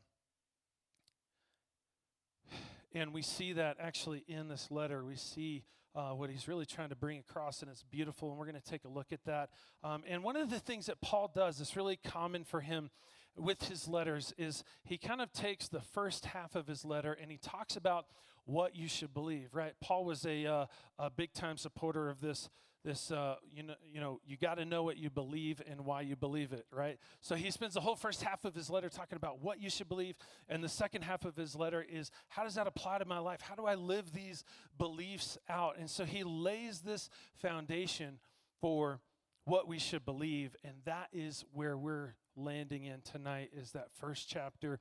and 2.95 3.12
we 3.12 3.23
see 3.23 3.52
that 3.54 3.76
actually 3.80 4.25
in 4.28 4.49
this 4.49 4.71
letter. 4.71 5.04
We 5.04 5.16
see 5.16 5.64
uh, 5.95 6.11
what 6.11 6.30
he's 6.30 6.49
really 6.49 6.66
trying 6.66 6.90
to 6.90 6.97
bring 6.97 7.18
across, 7.18 7.62
and 7.62 7.71
it's 7.71 7.83
beautiful. 7.83 8.30
And 8.30 8.38
we're 8.38 8.47
going 8.47 8.61
to 8.61 8.71
take 8.71 8.85
a 8.85 8.88
look 8.88 9.12
at 9.12 9.25
that. 9.25 9.50
Um, 9.83 10.02
and 10.09 10.23
one 10.23 10.37
of 10.37 10.50
the 10.50 10.61
things 10.61 10.87
that 10.87 11.00
Paul 11.00 11.30
does 11.35 11.61
is 11.61 11.76
really 11.76 11.97
common 11.97 12.45
for 12.45 12.61
him 12.61 12.90
with 13.37 13.68
his 13.68 13.87
letters 13.87 14.35
is 14.37 14.64
he 14.85 14.99
kind 14.99 15.21
of 15.21 15.33
takes 15.33 15.68
the 15.68 15.80
first 15.80 16.26
half 16.26 16.54
of 16.54 16.66
his 16.66 16.85
letter 16.85 17.16
and 17.21 17.30
he 17.30 17.38
talks 17.38 17.76
about 17.76 18.07
what 18.45 18.75
you 18.75 18.88
should 18.88 19.12
believe, 19.12 19.54
right? 19.54 19.75
Paul 19.80 20.04
was 20.04 20.25
a, 20.25 20.47
uh, 20.47 20.66
a 20.99 21.11
big 21.11 21.33
time 21.35 21.57
supporter 21.57 22.09
of 22.09 22.21
this. 22.21 22.49
This, 22.85 23.11
uh, 23.11 23.35
you 23.52 23.64
know, 23.64 23.75
you 23.92 24.00
know, 24.00 24.20
you 24.25 24.37
got 24.37 24.54
to 24.54 24.64
know 24.64 24.82
what 24.85 24.97
you 24.97 25.11
believe 25.11 25.61
and 25.68 25.85
why 25.85 26.02
you 26.02 26.14
believe 26.14 26.52
it, 26.52 26.64
right? 26.70 26.99
So 27.20 27.35
he 27.35 27.50
spends 27.50 27.75
the 27.75 27.80
whole 27.80 27.97
first 27.97 28.23
half 28.23 28.44
of 28.44 28.54
his 28.54 28.70
letter 28.70 28.88
talking 28.88 29.16
about 29.16 29.42
what 29.42 29.61
you 29.61 29.68
should 29.68 29.88
believe, 29.88 30.14
and 30.49 30.62
the 30.62 30.68
second 30.68 31.02
half 31.02 31.25
of 31.25 31.37
his 31.37 31.56
letter 31.56 31.85
is 31.88 32.11
how 32.28 32.44
does 32.44 32.54
that 32.54 32.66
apply 32.66 32.99
to 32.99 33.04
my 33.04 33.18
life? 33.18 33.40
How 33.40 33.56
do 33.56 33.66
I 33.66 33.75
live 33.75 34.12
these 34.12 34.44
beliefs 34.78 35.37
out? 35.49 35.76
And 35.78 35.90
so 35.90 36.04
he 36.04 36.23
lays 36.23 36.80
this 36.80 37.11
foundation 37.37 38.20
for 38.61 39.00
what 39.44 39.66
we 39.66 39.78
should 39.78 40.04
believe, 40.04 40.54
and 40.62 40.75
that 40.85 41.08
is 41.12 41.44
where 41.52 41.76
we're 41.76 42.14
landing 42.37 42.85
in 42.85 43.00
tonight 43.00 43.50
is 43.56 43.73
that 43.73 43.88
first 43.92 44.28
chapter 44.28 44.78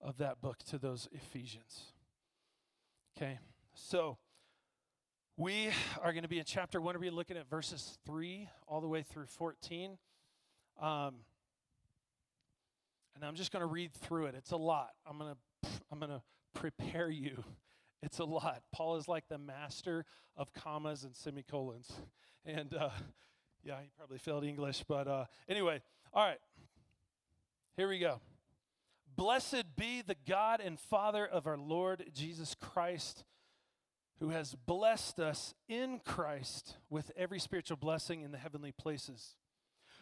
of 0.00 0.18
that 0.18 0.40
book 0.40 0.58
to 0.70 0.78
those 0.78 1.08
Ephesians. 1.12 1.92
Okay, 3.16 3.38
so 3.74 4.18
we 5.36 5.70
are 6.02 6.12
going 6.12 6.22
to 6.22 6.28
be 6.28 6.38
in 6.38 6.44
chapter 6.44 6.80
one. 6.80 6.98
We're 6.98 7.10
looking 7.10 7.36
at 7.36 7.48
verses 7.48 7.98
three 8.06 8.48
all 8.66 8.80
the 8.80 8.88
way 8.88 9.02
through 9.02 9.26
14. 9.26 9.98
Um, 10.80 11.14
and 13.14 13.24
I'm 13.24 13.34
just 13.34 13.52
going 13.52 13.60
to 13.60 13.66
read 13.66 13.92
through 13.92 14.26
it. 14.26 14.34
It's 14.36 14.52
a 14.52 14.56
lot. 14.56 14.90
I'm 15.06 15.18
going 15.18 15.32
to 15.32 15.68
I'm 15.90 15.98
going 15.98 16.10
to 16.10 16.22
prepare 16.54 17.08
you 17.08 17.42
It's 18.04 18.18
a 18.18 18.24
lot. 18.24 18.60
Paul 18.70 18.96
is 18.96 19.08
like 19.08 19.28
the 19.28 19.38
master 19.38 20.04
of 20.36 20.52
commas 20.52 21.04
and 21.04 21.16
semicolons. 21.16 21.90
And 22.44 22.74
uh, 22.74 22.90
yeah, 23.62 23.76
he 23.80 23.88
probably 23.96 24.18
failed 24.18 24.44
English, 24.44 24.84
but 24.86 25.08
uh, 25.08 25.24
anyway, 25.48 25.80
all 26.12 26.26
right, 26.26 26.38
here 27.78 27.88
we 27.88 27.98
go. 27.98 28.20
Blessed 29.16 29.74
be 29.74 30.02
the 30.02 30.16
God 30.28 30.60
and 30.60 30.78
Father 30.78 31.24
of 31.24 31.46
our 31.46 31.56
Lord 31.56 32.10
Jesus 32.12 32.54
Christ, 32.54 33.24
who 34.24 34.30
has 34.30 34.54
blessed 34.54 35.20
us 35.20 35.52
in 35.68 36.00
Christ 36.02 36.78
with 36.88 37.12
every 37.14 37.38
spiritual 37.38 37.76
blessing 37.76 38.22
in 38.22 38.32
the 38.32 38.38
heavenly 38.38 38.72
places 38.72 39.36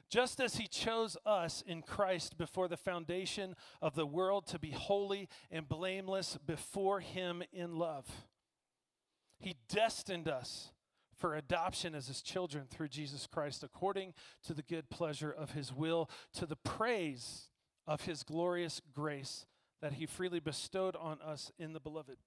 just 0.09 0.41
as 0.41 0.57
he 0.57 0.69
chose 0.69 1.17
us 1.27 1.65
in 1.67 1.83
Christ 1.83 2.39
before 2.39 2.69
the 2.69 2.77
foundation 2.77 3.57
of 3.81 3.97
the 3.97 4.07
world 4.07 4.47
to 4.49 4.61
be 4.61 4.71
holy 4.71 5.29
and 5.51 5.69
blameless 5.69 6.39
before 6.47 7.01
him 7.01 7.43
in 7.53 7.77
love. 7.77 8.07
He 9.41 9.57
destined 9.69 10.29
us 10.29 10.71
for 11.17 11.35
adoption 11.35 11.95
as 11.95 12.07
his 12.07 12.21
children 12.21 12.67
through 12.71 12.89
Jesus 12.89 13.27
Christ, 13.27 13.65
according 13.65 14.13
to 14.45 14.53
the 14.53 14.63
good 14.63 14.89
pleasure 14.89 15.33
of 15.33 15.53
his 15.53 15.73
will, 15.73 16.11
to 16.35 16.47
the 16.47 16.57
praise 16.57 17.49
of 17.87 18.03
his 18.03 18.23
glorious 18.23 18.83
grace 18.95 19.47
that 19.81 19.95
he 19.95 20.07
freely 20.07 20.41
bestowed 20.41 20.95
on 20.95 21.21
us 21.23 21.51
in 21.59 21.73
the 21.73 21.81
beloved. 21.81 22.19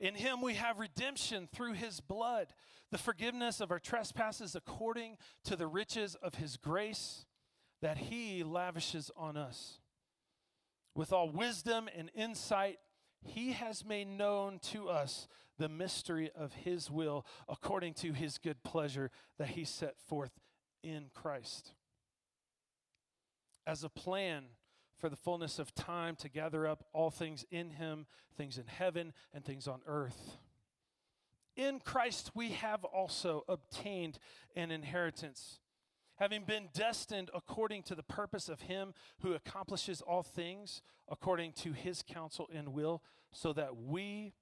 In 0.00 0.14
him 0.14 0.40
we 0.40 0.54
have 0.54 0.78
redemption 0.78 1.48
through 1.52 1.74
his 1.74 2.00
blood, 2.00 2.48
the 2.90 2.98
forgiveness 2.98 3.60
of 3.60 3.70
our 3.70 3.78
trespasses 3.78 4.54
according 4.54 5.16
to 5.44 5.56
the 5.56 5.66
riches 5.66 6.14
of 6.16 6.36
his 6.36 6.56
grace 6.56 7.26
that 7.82 7.98
he 7.98 8.42
lavishes 8.42 9.10
on 9.16 9.36
us. 9.36 9.80
With 10.94 11.12
all 11.12 11.28
wisdom 11.28 11.88
and 11.96 12.10
insight, 12.14 12.78
he 13.20 13.52
has 13.52 13.84
made 13.84 14.06
known 14.06 14.58
to 14.70 14.88
us 14.88 15.28
the 15.58 15.68
mystery 15.68 16.30
of 16.36 16.52
his 16.52 16.90
will 16.90 17.24
according 17.48 17.94
to 17.94 18.12
his 18.12 18.38
good 18.38 18.62
pleasure 18.62 19.10
that 19.38 19.48
he 19.48 19.64
set 19.64 19.98
forth 19.98 20.32
in 20.82 21.06
Christ. 21.14 21.72
As 23.66 23.82
a 23.82 23.88
plan 23.88 24.44
for 25.04 25.10
the 25.10 25.16
fullness 25.16 25.58
of 25.58 25.74
time 25.74 26.16
to 26.16 26.30
gather 26.30 26.66
up 26.66 26.82
all 26.94 27.10
things 27.10 27.44
in 27.50 27.68
him, 27.68 28.06
things 28.38 28.56
in 28.56 28.66
heaven 28.66 29.12
and 29.34 29.44
things 29.44 29.68
on 29.68 29.82
earth. 29.86 30.38
In 31.56 31.78
Christ 31.78 32.30
we 32.34 32.52
have 32.52 32.84
also 32.84 33.44
obtained 33.46 34.18
an 34.56 34.70
inheritance, 34.70 35.60
having 36.16 36.44
been 36.44 36.70
destined 36.72 37.28
according 37.34 37.82
to 37.82 37.94
the 37.94 38.02
purpose 38.02 38.48
of 38.48 38.62
him 38.62 38.94
who 39.18 39.34
accomplishes 39.34 40.00
all 40.00 40.22
things 40.22 40.80
according 41.06 41.52
to 41.52 41.74
his 41.74 42.02
counsel 42.02 42.48
and 42.50 42.70
will, 42.70 43.02
so 43.30 43.52
that 43.52 43.76
we 43.76 44.32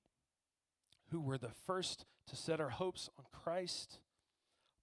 who 1.10 1.20
were 1.20 1.38
the 1.38 1.50
first 1.66 2.04
to 2.28 2.36
set 2.36 2.60
our 2.60 2.70
hopes 2.70 3.10
on 3.18 3.24
Christ 3.32 3.98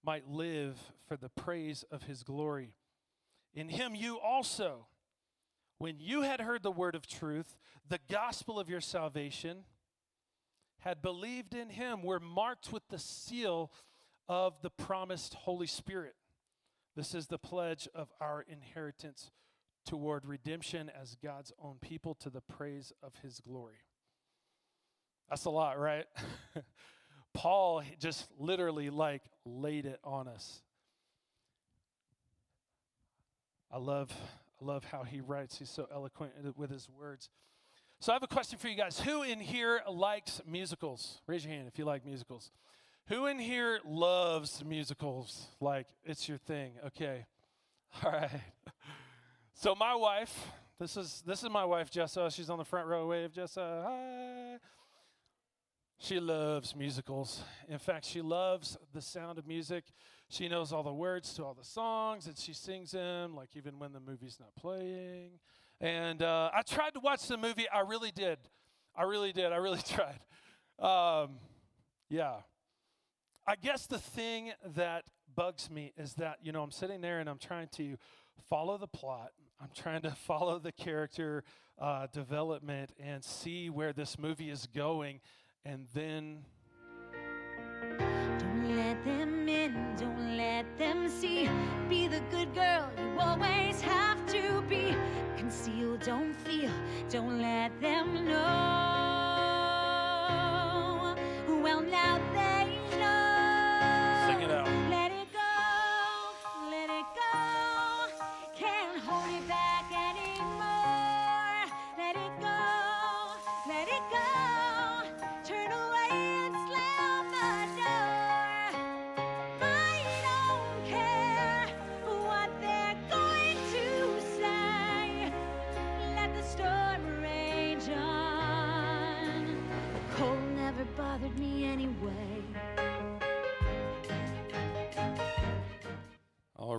might 0.04 0.28
live 0.28 0.78
for 1.08 1.16
the 1.16 1.30
praise 1.30 1.86
of 1.90 2.02
his 2.02 2.22
glory. 2.22 2.74
In 3.54 3.70
him 3.70 3.94
you 3.94 4.18
also 4.20 4.84
when 5.80 5.98
you 5.98 6.20
had 6.20 6.42
heard 6.42 6.62
the 6.62 6.70
word 6.70 6.94
of 6.94 7.06
truth, 7.06 7.56
the 7.88 7.98
gospel 8.10 8.60
of 8.60 8.68
your 8.68 8.82
salvation, 8.82 9.64
had 10.80 11.00
believed 11.00 11.54
in 11.54 11.70
him, 11.70 12.02
were 12.02 12.20
marked 12.20 12.70
with 12.70 12.86
the 12.90 12.98
seal 12.98 13.72
of 14.28 14.60
the 14.60 14.68
promised 14.68 15.32
Holy 15.32 15.66
Spirit. 15.66 16.14
This 16.96 17.14
is 17.14 17.28
the 17.28 17.38
pledge 17.38 17.88
of 17.94 18.12
our 18.20 18.44
inheritance 18.46 19.30
toward 19.86 20.26
redemption 20.26 20.90
as 21.00 21.16
God's 21.22 21.50
own 21.62 21.76
people 21.80 22.14
to 22.16 22.28
the 22.28 22.42
praise 22.42 22.92
of 23.02 23.14
his 23.22 23.40
glory. 23.40 23.80
That's 25.30 25.46
a 25.46 25.50
lot, 25.50 25.78
right? 25.78 26.04
Paul 27.32 27.82
just 27.98 28.28
literally 28.38 28.90
like 28.90 29.22
laid 29.46 29.86
it 29.86 29.98
on 30.04 30.28
us. 30.28 30.60
I 33.72 33.78
love 33.78 34.12
I 34.60 34.64
love 34.64 34.84
how 34.84 35.02
he 35.02 35.20
writes. 35.20 35.58
He's 35.58 35.70
so 35.70 35.88
eloquent 35.92 36.32
with 36.56 36.70
his 36.70 36.88
words. 36.88 37.30
So 38.00 38.12
I 38.12 38.14
have 38.14 38.22
a 38.22 38.26
question 38.28 38.58
for 38.58 38.68
you 38.68 38.76
guys. 38.76 39.00
Who 39.00 39.22
in 39.22 39.40
here 39.40 39.82
likes 39.90 40.40
musicals? 40.46 41.20
Raise 41.26 41.44
your 41.44 41.54
hand 41.54 41.68
if 41.68 41.78
you 41.78 41.84
like 41.84 42.04
musicals. 42.04 42.50
Who 43.08 43.26
in 43.26 43.38
here 43.38 43.80
loves 43.84 44.64
musicals? 44.64 45.48
Like 45.60 45.86
it's 46.04 46.28
your 46.28 46.38
thing. 46.38 46.72
Okay. 46.86 47.26
All 48.04 48.12
right. 48.12 48.30
So 49.54 49.74
my 49.74 49.94
wife, 49.94 50.46
this 50.78 50.96
is 50.96 51.22
this 51.26 51.42
is 51.42 51.50
my 51.50 51.64
wife 51.64 51.90
Jessa. 51.90 52.34
She's 52.34 52.48
on 52.48 52.58
the 52.58 52.64
front 52.64 52.86
row. 52.86 53.06
Wave 53.08 53.32
Jessa. 53.32 53.82
Hi. 53.84 54.58
She 55.98 56.18
loves 56.18 56.74
musicals. 56.74 57.42
In 57.68 57.78
fact, 57.78 58.06
she 58.06 58.22
loves 58.22 58.78
the 58.94 59.02
sound 59.02 59.38
of 59.38 59.46
music. 59.46 59.84
She 60.30 60.46
knows 60.46 60.72
all 60.72 60.84
the 60.84 60.92
words 60.92 61.34
to 61.34 61.44
all 61.44 61.54
the 61.54 61.64
songs 61.64 62.28
and 62.28 62.38
she 62.38 62.54
sings 62.54 62.92
them, 62.92 63.34
like 63.34 63.48
even 63.56 63.80
when 63.80 63.92
the 63.92 63.98
movie's 63.98 64.38
not 64.38 64.54
playing. 64.54 65.32
And 65.80 66.22
uh, 66.22 66.50
I 66.54 66.62
tried 66.62 66.94
to 66.94 67.00
watch 67.00 67.26
the 67.26 67.36
movie. 67.36 67.66
I 67.68 67.80
really 67.80 68.12
did. 68.12 68.38
I 68.94 69.02
really 69.02 69.32
did. 69.32 69.52
I 69.52 69.56
really 69.56 69.80
tried. 69.88 70.20
Um, 70.78 71.32
yeah. 72.08 72.34
I 73.44 73.56
guess 73.56 73.86
the 73.86 73.98
thing 73.98 74.52
that 74.76 75.02
bugs 75.34 75.68
me 75.68 75.92
is 75.96 76.14
that, 76.14 76.38
you 76.44 76.52
know, 76.52 76.62
I'm 76.62 76.70
sitting 76.70 77.00
there 77.00 77.18
and 77.18 77.28
I'm 77.28 77.38
trying 77.38 77.66
to 77.74 77.96
follow 78.48 78.78
the 78.78 78.86
plot. 78.86 79.32
I'm 79.60 79.70
trying 79.74 80.02
to 80.02 80.10
follow 80.26 80.60
the 80.60 80.70
character 80.70 81.42
uh, 81.76 82.06
development 82.12 82.92
and 83.02 83.24
see 83.24 83.68
where 83.68 83.92
this 83.92 84.16
movie 84.16 84.48
is 84.48 84.68
going 84.72 85.20
and 85.64 85.88
then 85.92 86.44
let 89.00 89.16
them 89.16 89.48
in, 89.48 89.74
don't 89.96 90.36
let 90.36 90.66
them 90.78 91.08
see. 91.08 91.48
Be 91.88 92.06
the 92.08 92.20
good 92.30 92.54
girl 92.54 92.90
you 92.98 93.18
always 93.18 93.80
have 93.80 94.26
to 94.26 94.62
be. 94.68 94.94
Conceal, 95.36 95.96
don't 95.98 96.34
feel, 96.34 96.70
don't 97.08 97.40
let 97.40 97.70
them 97.80 98.26
know. 98.26 98.36
Well, 101.62 101.80
now 101.80 102.18
they 102.34 102.78
know. 102.98 104.26
Sing 104.26 104.42
it 104.42 104.50
out. 104.50 104.68
Let 104.90 105.12
it 105.12 105.32
go, 105.32 105.40
let 106.70 106.90
it 106.90 107.06
go. 107.14 107.38
Can't 108.54 108.98
hold 108.98 109.34
it 109.34 109.48
back 109.48 109.69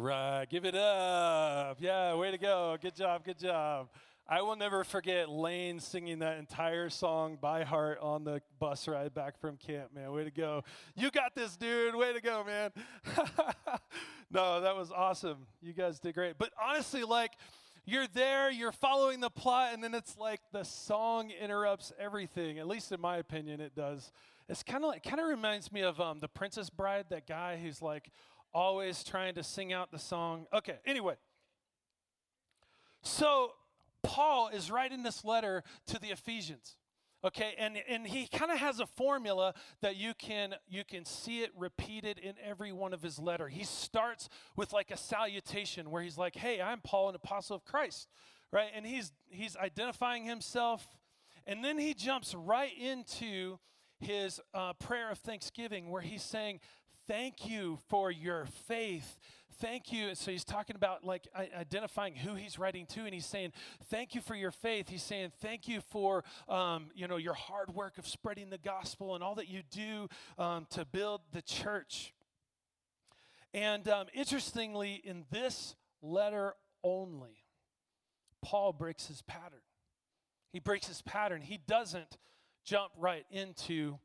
right, 0.01 0.45
give 0.49 0.65
it 0.65 0.75
up. 0.75 1.77
Yeah, 1.79 2.15
way 2.15 2.31
to 2.31 2.37
go. 2.37 2.77
Good 2.81 2.95
job, 2.95 3.23
good 3.23 3.37
job. 3.37 3.89
I 4.27 4.41
will 4.41 4.55
never 4.55 4.83
forget 4.83 5.29
Lane 5.29 5.79
singing 5.79 6.19
that 6.19 6.37
entire 6.37 6.89
song 6.89 7.37
by 7.41 7.63
heart 7.63 7.99
on 8.01 8.23
the 8.23 8.41
bus 8.59 8.87
ride 8.87 9.13
back 9.13 9.39
from 9.39 9.57
camp, 9.57 9.93
man. 9.93 10.11
Way 10.11 10.23
to 10.23 10.31
go. 10.31 10.63
You 10.95 11.11
got 11.11 11.35
this, 11.35 11.57
dude. 11.57 11.95
Way 11.95 12.13
to 12.13 12.21
go, 12.21 12.43
man. 12.43 12.71
no, 14.31 14.61
that 14.61 14.75
was 14.75 14.91
awesome. 14.91 15.47
You 15.61 15.73
guys 15.73 15.99
did 15.99 16.15
great. 16.15 16.35
But 16.37 16.51
honestly, 16.61 17.03
like, 17.03 17.33
you're 17.85 18.07
there, 18.13 18.49
you're 18.49 18.71
following 18.71 19.19
the 19.19 19.29
plot, 19.29 19.73
and 19.73 19.83
then 19.83 19.93
it's 19.93 20.17
like 20.17 20.39
the 20.53 20.63
song 20.63 21.31
interrupts 21.31 21.91
everything. 21.99 22.57
At 22.57 22.67
least 22.67 22.91
in 22.91 23.01
my 23.01 23.17
opinion, 23.17 23.59
it 23.59 23.75
does. 23.75 24.11
It's 24.47 24.63
kind 24.63 24.83
of 24.83 24.89
like, 24.89 25.03
kind 25.03 25.19
of 25.19 25.27
reminds 25.27 25.71
me 25.71 25.81
of 25.81 25.99
um, 25.99 26.19
the 26.19 26.27
Princess 26.27 26.69
Bride, 26.69 27.05
that 27.09 27.27
guy 27.27 27.57
who's 27.61 27.81
like 27.81 28.11
always 28.53 29.03
trying 29.03 29.35
to 29.35 29.43
sing 29.43 29.73
out 29.73 29.91
the 29.91 29.99
song. 29.99 30.47
Okay, 30.53 30.79
anyway. 30.85 31.15
So 33.01 33.51
Paul 34.03 34.49
is 34.49 34.69
writing 34.69 35.03
this 35.03 35.23
letter 35.25 35.63
to 35.87 35.99
the 35.99 36.07
Ephesians. 36.07 36.75
Okay, 37.23 37.53
and, 37.59 37.77
and 37.87 38.07
he 38.07 38.27
kind 38.27 38.51
of 38.51 38.57
has 38.57 38.79
a 38.79 38.87
formula 38.87 39.53
that 39.81 39.95
you 39.95 40.13
can 40.15 40.55
you 40.67 40.83
can 40.83 41.05
see 41.05 41.41
it 41.41 41.51
repeated 41.55 42.17
in 42.17 42.33
every 42.43 42.71
one 42.71 42.93
of 42.93 43.03
his 43.03 43.19
letter. 43.19 43.47
He 43.47 43.63
starts 43.63 44.27
with 44.55 44.73
like 44.73 44.89
a 44.89 44.97
salutation 44.97 45.91
where 45.91 46.01
he's 46.01 46.17
like, 46.17 46.35
"Hey, 46.35 46.59
I'm 46.59 46.81
Paul, 46.81 47.09
an 47.09 47.15
apostle 47.15 47.55
of 47.55 47.63
Christ." 47.63 48.07
Right? 48.51 48.69
And 48.75 48.87
he's 48.87 49.11
he's 49.29 49.55
identifying 49.55 50.25
himself 50.25 50.87
and 51.45 51.63
then 51.63 51.77
he 51.77 51.93
jumps 51.93 52.35
right 52.35 52.71
into 52.77 53.57
his 53.99 54.39
uh, 54.53 54.73
prayer 54.73 55.11
of 55.11 55.19
thanksgiving 55.19 55.89
where 55.89 56.01
he's 56.01 56.23
saying, 56.23 56.59
thank 57.11 57.45
you 57.45 57.77
for 57.89 58.09
your 58.09 58.45
faith. 58.69 59.19
Thank 59.59 59.91
you. 59.91 60.15
So 60.15 60.31
he's 60.31 60.45
talking 60.45 60.77
about 60.77 61.03
like 61.03 61.27
identifying 61.35 62.15
who 62.15 62.35
he's 62.35 62.57
writing 62.57 62.85
to, 62.93 63.01
and 63.01 63.13
he's 63.13 63.25
saying, 63.25 63.51
"Thank 63.89 64.15
you 64.15 64.21
for 64.21 64.33
your 64.33 64.51
faith." 64.51 64.87
He's 64.87 65.03
saying, 65.03 65.33
"Thank 65.41 65.67
you 65.67 65.81
for 65.81 66.23
um, 66.47 66.89
you 66.95 67.09
know 67.09 67.17
your 67.17 67.33
hard 67.33 67.75
work 67.75 67.97
of 67.97 68.07
spreading 68.07 68.49
the 68.49 68.57
gospel 68.57 69.13
and 69.13 69.21
all 69.21 69.35
that 69.35 69.49
you 69.49 69.61
do 69.69 70.07
um, 70.37 70.67
to 70.69 70.85
build 70.85 71.19
the 71.33 71.41
church." 71.41 72.13
And 73.53 73.85
um, 73.89 74.07
interestingly, 74.13 74.93
in 74.93 75.25
this 75.31 75.75
letter 76.01 76.53
only, 76.81 77.43
Paul 78.41 78.71
breaks 78.71 79.07
his 79.07 79.21
pattern. 79.21 79.59
He 80.53 80.59
breaks 80.59 80.87
his 80.87 81.01
pattern. 81.01 81.41
He 81.41 81.57
doesn't 81.57 82.17
jump 82.63 82.93
right 82.97 83.25
into 83.29 83.99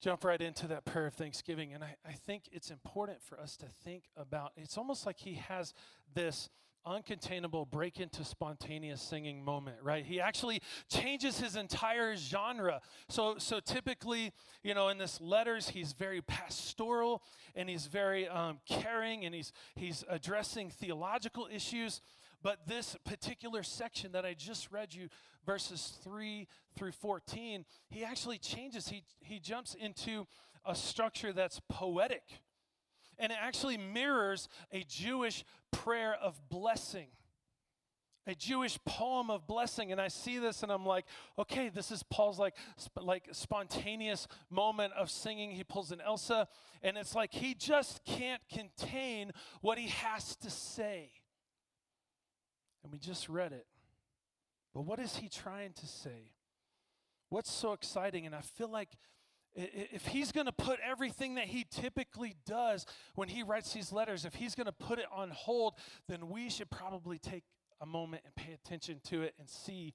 jump 0.00 0.24
right 0.24 0.40
into 0.40 0.66
that 0.68 0.84
prayer 0.84 1.06
of 1.06 1.14
thanksgiving. 1.14 1.72
And 1.72 1.82
I, 1.82 1.96
I 2.06 2.12
think 2.12 2.44
it's 2.52 2.70
important 2.70 3.22
for 3.22 3.38
us 3.40 3.56
to 3.58 3.66
think 3.84 4.04
about 4.16 4.52
it's 4.56 4.78
almost 4.78 5.06
like 5.06 5.18
he 5.18 5.34
has 5.34 5.74
this 6.14 6.48
uncontainable 6.86 7.68
break 7.68 8.00
into 8.00 8.24
spontaneous 8.24 9.02
singing 9.02 9.44
moment 9.44 9.76
right? 9.82 10.06
He 10.06 10.20
actually 10.20 10.62
changes 10.88 11.38
his 11.38 11.56
entire 11.56 12.16
genre. 12.16 12.80
So 13.08 13.36
so 13.38 13.60
typically 13.60 14.32
you 14.62 14.74
know 14.74 14.88
in 14.88 14.98
this 14.98 15.20
letters 15.20 15.70
he's 15.70 15.92
very 15.92 16.22
pastoral 16.22 17.22
and 17.54 17.68
he's 17.68 17.86
very 17.86 18.28
um, 18.28 18.58
caring 18.66 19.24
and 19.24 19.34
he's 19.34 19.52
he's 19.74 20.04
addressing 20.08 20.70
theological 20.70 21.48
issues 21.52 22.00
but 22.42 22.66
this 22.66 22.96
particular 23.04 23.62
section 23.62 24.12
that 24.12 24.24
I 24.24 24.34
just 24.34 24.70
read 24.70 24.94
you, 24.94 25.08
verses 25.44 25.98
3 26.04 26.46
through 26.76 26.92
14, 26.92 27.64
he 27.88 28.04
actually 28.04 28.38
changes. 28.38 28.88
He, 28.88 29.02
he 29.20 29.40
jumps 29.40 29.74
into 29.74 30.26
a 30.64 30.74
structure 30.74 31.32
that's 31.32 31.60
poetic. 31.68 32.22
And 33.18 33.32
it 33.32 33.38
actually 33.40 33.76
mirrors 33.76 34.48
a 34.72 34.84
Jewish 34.86 35.44
prayer 35.72 36.14
of 36.14 36.40
blessing, 36.48 37.08
a 38.28 38.34
Jewish 38.34 38.78
poem 38.84 39.30
of 39.30 39.48
blessing. 39.48 39.90
And 39.90 40.00
I 40.00 40.06
see 40.06 40.38
this 40.38 40.62
and 40.62 40.70
I'm 40.70 40.86
like, 40.86 41.06
okay, 41.36 41.68
this 41.68 41.90
is 41.90 42.04
Paul's 42.04 42.38
like, 42.38 42.54
sp- 42.78 43.02
like 43.02 43.24
spontaneous 43.32 44.28
moment 44.50 44.92
of 44.92 45.10
singing. 45.10 45.50
He 45.50 45.64
pulls 45.64 45.90
an 45.90 46.00
Elsa, 46.00 46.46
and 46.82 46.96
it's 46.96 47.16
like 47.16 47.32
he 47.32 47.54
just 47.54 48.04
can't 48.04 48.42
contain 48.48 49.32
what 49.60 49.78
he 49.78 49.88
has 49.88 50.36
to 50.36 50.50
say. 50.50 51.10
And 52.88 52.92
we 52.94 52.98
just 52.98 53.28
read 53.28 53.52
it. 53.52 53.66
But 54.72 54.86
what 54.86 54.98
is 54.98 55.16
he 55.16 55.28
trying 55.28 55.74
to 55.74 55.86
say? 55.86 56.32
What's 57.28 57.52
so 57.52 57.74
exciting? 57.74 58.24
And 58.24 58.34
I 58.34 58.40
feel 58.40 58.70
like 58.70 58.88
if 59.54 60.06
he's 60.06 60.32
going 60.32 60.46
to 60.46 60.52
put 60.52 60.78
everything 60.80 61.34
that 61.34 61.44
he 61.44 61.66
typically 61.70 62.36
does 62.46 62.86
when 63.14 63.28
he 63.28 63.42
writes 63.42 63.74
these 63.74 63.92
letters, 63.92 64.24
if 64.24 64.36
he's 64.36 64.54
going 64.54 64.68
to 64.68 64.72
put 64.72 64.98
it 64.98 65.04
on 65.14 65.28
hold, 65.28 65.74
then 66.08 66.30
we 66.30 66.48
should 66.48 66.70
probably 66.70 67.18
take 67.18 67.44
a 67.78 67.84
moment 67.84 68.22
and 68.24 68.34
pay 68.34 68.54
attention 68.54 69.00
to 69.04 69.20
it 69.20 69.34
and 69.38 69.50
see 69.50 69.92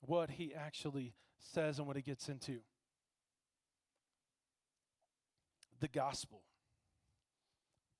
what 0.00 0.30
he 0.30 0.54
actually 0.54 1.14
says 1.40 1.78
and 1.78 1.88
what 1.88 1.96
he 1.96 2.02
gets 2.02 2.28
into. 2.28 2.60
The 5.80 5.88
gospel. 5.88 6.42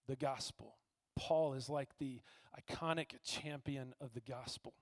The 0.07 0.15
gospel. 0.15 0.77
Paul 1.17 1.55
is 1.55 1.69
like 1.69 1.91
the 1.99 2.21
iconic 2.59 3.15
champion 3.25 3.95
of 4.01 4.15
the 4.15 4.21
gospel. 4.21 4.75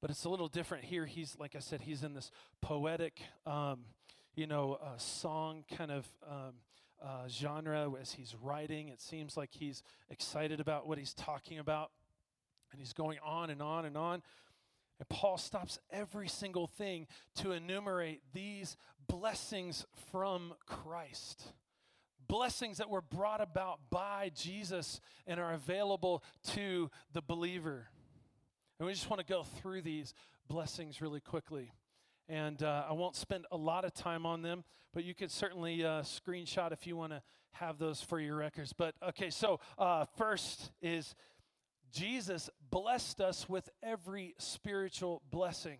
But 0.00 0.10
it's 0.10 0.24
a 0.24 0.28
little 0.28 0.48
different 0.48 0.84
here. 0.84 1.06
He's, 1.06 1.36
like 1.38 1.54
I 1.54 1.60
said, 1.60 1.82
he's 1.82 2.02
in 2.02 2.14
this 2.14 2.30
poetic, 2.60 3.20
um, 3.46 3.80
you 4.34 4.46
know, 4.46 4.78
uh, 4.82 4.96
song 4.96 5.64
kind 5.76 5.92
of 5.92 6.08
um, 6.28 6.54
uh, 7.02 7.28
genre 7.28 7.88
as 8.00 8.12
he's 8.12 8.34
writing. 8.42 8.88
It 8.88 9.00
seems 9.00 9.36
like 9.36 9.50
he's 9.52 9.82
excited 10.10 10.58
about 10.58 10.88
what 10.88 10.98
he's 10.98 11.14
talking 11.14 11.58
about. 11.58 11.90
And 12.72 12.80
he's 12.80 12.92
going 12.92 13.18
on 13.24 13.50
and 13.50 13.62
on 13.62 13.84
and 13.84 13.96
on. 13.96 14.22
And 14.98 15.08
Paul 15.08 15.38
stops 15.38 15.78
every 15.90 16.28
single 16.28 16.66
thing 16.66 17.06
to 17.36 17.52
enumerate 17.52 18.22
these 18.32 18.76
blessings 19.06 19.86
from 20.10 20.54
Christ 20.66 21.52
blessings 22.28 22.78
that 22.78 22.88
were 22.88 23.02
brought 23.02 23.40
about 23.40 23.80
by 23.90 24.30
Jesus 24.34 25.00
and 25.26 25.38
are 25.40 25.52
available 25.52 26.22
to 26.52 26.90
the 27.12 27.22
believer. 27.22 27.88
And 28.78 28.86
we 28.86 28.92
just 28.92 29.08
want 29.08 29.20
to 29.20 29.26
go 29.26 29.42
through 29.42 29.82
these 29.82 30.14
blessings 30.48 31.00
really 31.00 31.20
quickly. 31.20 31.72
And 32.28 32.62
uh, 32.62 32.84
I 32.88 32.92
won't 32.92 33.16
spend 33.16 33.46
a 33.52 33.56
lot 33.56 33.84
of 33.84 33.94
time 33.94 34.26
on 34.26 34.42
them, 34.42 34.64
but 34.94 35.04
you 35.04 35.14
could 35.14 35.30
certainly 35.30 35.84
uh, 35.84 36.02
screenshot 36.02 36.72
if 36.72 36.86
you 36.86 36.96
want 36.96 37.12
to 37.12 37.22
have 37.52 37.78
those 37.78 38.00
for 38.00 38.18
your 38.18 38.36
records. 38.36 38.72
But 38.72 38.94
okay, 39.08 39.30
so 39.30 39.60
uh, 39.78 40.06
first 40.16 40.72
is 40.80 41.14
Jesus 41.92 42.48
blessed 42.70 43.20
us 43.20 43.48
with 43.48 43.68
every 43.82 44.34
spiritual 44.38 45.22
blessing. 45.30 45.78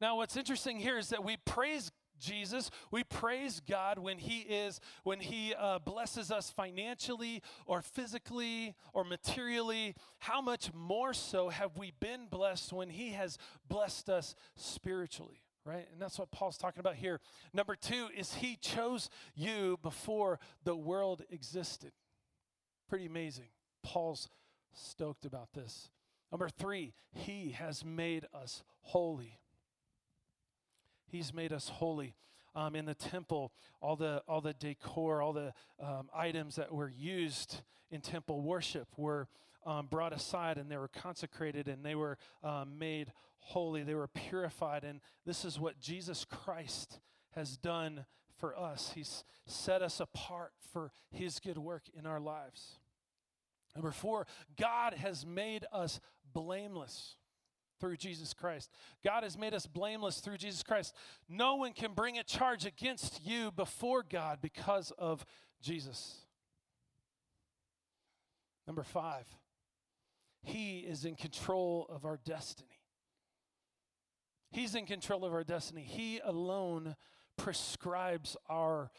Now, 0.00 0.16
what's 0.16 0.36
interesting 0.36 0.78
here 0.78 0.98
is 0.98 1.10
that 1.10 1.24
we 1.24 1.36
praise 1.36 1.92
Jesus. 2.18 2.70
We 2.90 3.04
praise 3.04 3.60
God 3.60 3.98
when 3.98 4.18
He 4.18 4.40
is, 4.40 4.80
when 5.02 5.20
He 5.20 5.54
uh, 5.54 5.78
blesses 5.78 6.30
us 6.30 6.50
financially 6.50 7.42
or 7.66 7.82
physically 7.82 8.74
or 8.92 9.04
materially. 9.04 9.94
How 10.18 10.40
much 10.40 10.72
more 10.72 11.12
so 11.12 11.48
have 11.48 11.76
we 11.76 11.92
been 12.00 12.26
blessed 12.30 12.72
when 12.72 12.90
He 12.90 13.12
has 13.12 13.38
blessed 13.68 14.08
us 14.08 14.34
spiritually? 14.56 15.42
Right? 15.64 15.86
And 15.92 16.00
that's 16.00 16.18
what 16.18 16.30
Paul's 16.30 16.58
talking 16.58 16.80
about 16.80 16.96
here. 16.96 17.20
Number 17.52 17.74
two 17.74 18.08
is 18.16 18.34
He 18.34 18.56
chose 18.56 19.08
you 19.34 19.78
before 19.82 20.38
the 20.64 20.76
world 20.76 21.22
existed. 21.30 21.92
Pretty 22.88 23.06
amazing. 23.06 23.48
Paul's 23.82 24.28
stoked 24.74 25.24
about 25.24 25.52
this. 25.54 25.90
Number 26.30 26.48
three, 26.48 26.92
He 27.12 27.50
has 27.52 27.84
made 27.84 28.26
us 28.34 28.62
holy. 28.80 29.38
He's 31.06 31.32
made 31.32 31.52
us 31.52 31.68
holy. 31.68 32.14
Um, 32.56 32.76
in 32.76 32.84
the 32.84 32.94
temple, 32.94 33.52
all 33.80 33.96
the 33.96 34.22
all 34.28 34.40
the 34.40 34.52
decor, 34.52 35.20
all 35.20 35.32
the 35.32 35.52
um, 35.82 36.08
items 36.14 36.54
that 36.54 36.72
were 36.72 36.88
used 36.88 37.62
in 37.90 38.00
temple 38.00 38.42
worship 38.42 38.86
were 38.96 39.28
um, 39.66 39.86
brought 39.86 40.12
aside, 40.12 40.56
and 40.58 40.70
they 40.70 40.76
were 40.76 40.88
consecrated, 40.88 41.66
and 41.68 41.84
they 41.84 41.96
were 41.96 42.16
um, 42.44 42.78
made 42.78 43.12
holy. 43.40 43.82
They 43.82 43.94
were 43.94 44.06
purified, 44.08 44.84
and 44.84 45.00
this 45.26 45.44
is 45.44 45.58
what 45.58 45.80
Jesus 45.80 46.24
Christ 46.24 47.00
has 47.32 47.56
done 47.56 48.06
for 48.38 48.56
us. 48.56 48.92
He's 48.94 49.24
set 49.46 49.82
us 49.82 50.00
apart 50.00 50.52
for 50.72 50.92
His 51.10 51.40
good 51.40 51.58
work 51.58 51.82
in 51.96 52.06
our 52.06 52.20
lives. 52.20 52.78
Number 53.74 53.90
four, 53.90 54.26
God 54.56 54.94
has 54.94 55.26
made 55.26 55.66
us 55.72 56.00
blameless 56.32 57.16
through 57.84 57.96
Jesus 57.98 58.32
Christ. 58.32 58.70
God 59.04 59.24
has 59.24 59.36
made 59.36 59.52
us 59.52 59.66
blameless 59.66 60.20
through 60.20 60.38
Jesus 60.38 60.62
Christ. 60.62 60.94
No 61.28 61.56
one 61.56 61.74
can 61.74 61.92
bring 61.92 62.16
a 62.16 62.22
charge 62.22 62.64
against 62.64 63.20
you 63.26 63.50
before 63.50 64.02
God 64.02 64.38
because 64.40 64.90
of 64.96 65.26
Jesus. 65.60 66.16
Number 68.66 68.82
five, 68.82 69.26
He 70.42 70.78
is 70.78 71.04
in 71.04 71.14
control 71.14 71.86
of 71.90 72.06
our 72.06 72.18
destiny. 72.24 72.80
He's 74.50 74.74
in 74.74 74.86
control 74.86 75.22
of 75.22 75.34
our 75.34 75.44
destiny. 75.44 75.82
He 75.82 76.20
alone 76.24 76.96
prescribes 77.36 78.34
our, 78.48 78.90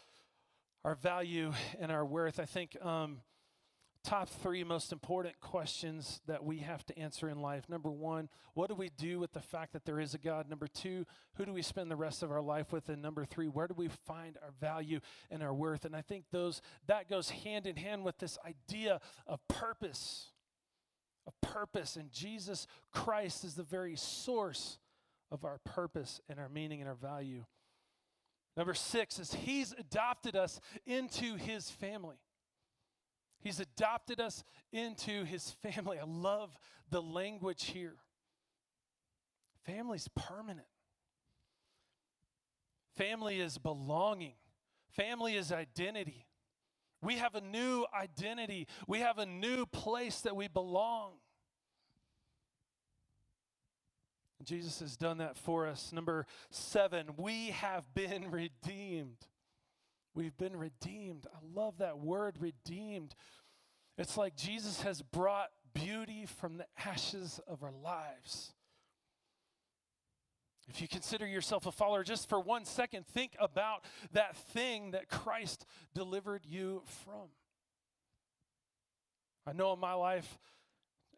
our 0.84 0.94
value 0.94 1.54
and 1.80 1.92
our 1.92 2.06
worth. 2.06 2.40
I 2.40 2.46
think 2.46 2.78
um, 2.86 3.22
top 4.06 4.30
three 4.30 4.64
most 4.64 4.92
important 4.92 5.40
questions 5.42 6.22
that 6.28 6.46
we 6.46 6.60
have 6.60 6.86
to 6.86 6.98
answer 6.98 7.28
in 7.28 7.42
life. 7.42 7.68
Number 7.68 7.90
one, 7.90 8.30
what 8.54 8.70
do 8.70 8.76
we 8.76 8.90
do 8.90 9.20
with 9.20 9.34
the 9.34 9.42
fact 9.42 9.74
that 9.74 9.84
there 9.84 10.00
is 10.00 10.14
a 10.14 10.20
God? 10.20 10.48
Number 10.48 10.68
two, 10.68 11.06
who 11.34 11.46
do 11.46 11.52
we 11.52 11.64
spend 11.64 11.90
the 11.90 11.96
rest 11.96 12.22
of 12.22 12.32
our 12.32 12.42
life 12.42 12.72
with? 12.72 12.88
And 12.90 13.02
number 13.02 13.26
three, 13.26 13.48
where 13.48 13.68
do 13.68 13.74
we 13.76 13.88
find 13.88 14.38
our 14.44 14.52
value 14.62 15.00
and 15.32 15.42
our 15.42 15.54
worth? 15.54 15.86
And 15.86 15.96
I 15.96 16.02
think 16.02 16.26
those 16.32 16.62
that 16.86 17.10
goes 17.10 17.32
hand 17.32 17.66
in 17.66 17.76
hand 17.76 18.06
with 18.06 18.20
this 18.20 18.38
idea 18.46 19.02
of 19.26 19.46
purpose. 19.48 20.28
Of 21.26 21.34
purpose. 21.42 21.96
And 21.96 22.12
Jesus 22.12 22.68
Christ 22.94 23.44
is 23.44 23.56
the 23.56 23.64
very 23.64 23.96
source 23.96 24.78
of 25.32 25.44
our 25.44 25.60
purpose 25.66 26.22
and 26.30 26.40
our 26.40 26.50
meaning 26.50 26.80
and 26.80 26.88
our 26.88 26.96
value. 26.96 27.46
Number 28.56 28.76
six 28.76 29.18
is 29.18 29.34
He's 29.34 29.72
adopted 29.72 30.36
us 30.36 30.62
into 30.86 31.36
His 31.38 31.72
family. 31.72 32.18
He's 33.46 33.60
adopted 33.60 34.20
us 34.20 34.44
into 34.74 35.24
his 35.24 35.52
family. 35.52 36.00
I 36.00 36.04
love 36.04 36.58
the 36.90 37.00
language 37.00 37.66
here. 37.66 37.94
Family's 39.68 40.08
permanent. 40.16 40.66
Family 42.98 43.40
is 43.40 43.60
belonging. 43.60 44.34
Family 44.96 45.36
is 45.36 45.52
identity. 45.52 46.26
We 47.04 47.18
have 47.18 47.36
a 47.36 47.42
new 47.42 47.86
identity. 47.94 48.66
We 48.88 49.02
have 49.02 49.20
a 49.20 49.28
new 49.28 49.68
place 49.68 50.22
that 50.22 50.36
we 50.36 50.48
belong. 50.48 51.12
Jesus 54.44 54.80
has 54.80 54.98
done 54.98 55.20
that 55.20 55.38
for 55.38 55.68
us. 55.68 55.92
Number 55.94 56.26
seven, 56.50 57.12
we 57.16 57.52
have 57.52 57.94
been 57.94 58.32
redeemed. 58.32 59.28
We've 60.16 60.38
been 60.38 60.56
redeemed. 60.56 61.28
I 61.34 61.40
love 61.54 61.80
that 61.80 62.00
word, 62.00 62.38
redeemed. 62.40 63.14
It's 63.98 64.16
like 64.18 64.38
Jesus 64.38 64.82
has 64.82 65.02
brought 65.02 65.50
beauty 65.74 66.26
from 66.26 66.58
the 66.58 66.66
ashes 66.86 67.42
of 67.48 67.64
our 67.64 67.74
lives. 67.84 68.54
If 70.70 70.82
you 70.82 70.88
consider 70.88 71.28
yourself 71.28 71.66
a 71.66 71.72
follower 71.72 72.04
just 72.04 72.30
for 72.30 72.40
one 72.40 72.64
second, 72.64 73.06
think 73.06 73.36
about 73.40 73.84
that 74.14 74.36
thing 74.38 74.92
that 74.92 75.10
Christ 75.10 75.66
delivered 75.94 76.46
you 76.46 76.84
from. 77.04 77.28
I 79.46 79.52
know 79.52 79.74
in 79.74 79.80
my 79.80 79.94
life, 79.94 80.40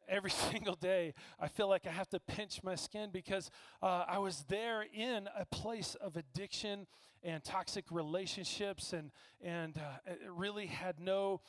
every 0.09 0.31
single 0.51 0.75
day, 0.75 1.13
I 1.39 1.47
feel 1.47 1.69
like 1.69 1.85
I 1.85 1.91
have 1.91 2.09
to 2.09 2.19
pinch 2.19 2.63
my 2.63 2.75
skin 2.75 3.09
because 3.11 3.51
uh, 3.81 4.05
I 4.07 4.17
was 4.17 4.43
there 4.49 4.85
in 4.93 5.29
a 5.37 5.45
place 5.45 5.95
of 5.95 6.17
addiction 6.17 6.87
and 7.23 7.43
toxic 7.43 7.85
relationships 7.91 8.93
and, 8.93 9.11
and 9.41 9.77
uh, 9.77 10.13
really 10.35 10.67
had 10.67 10.99
no 10.99 11.41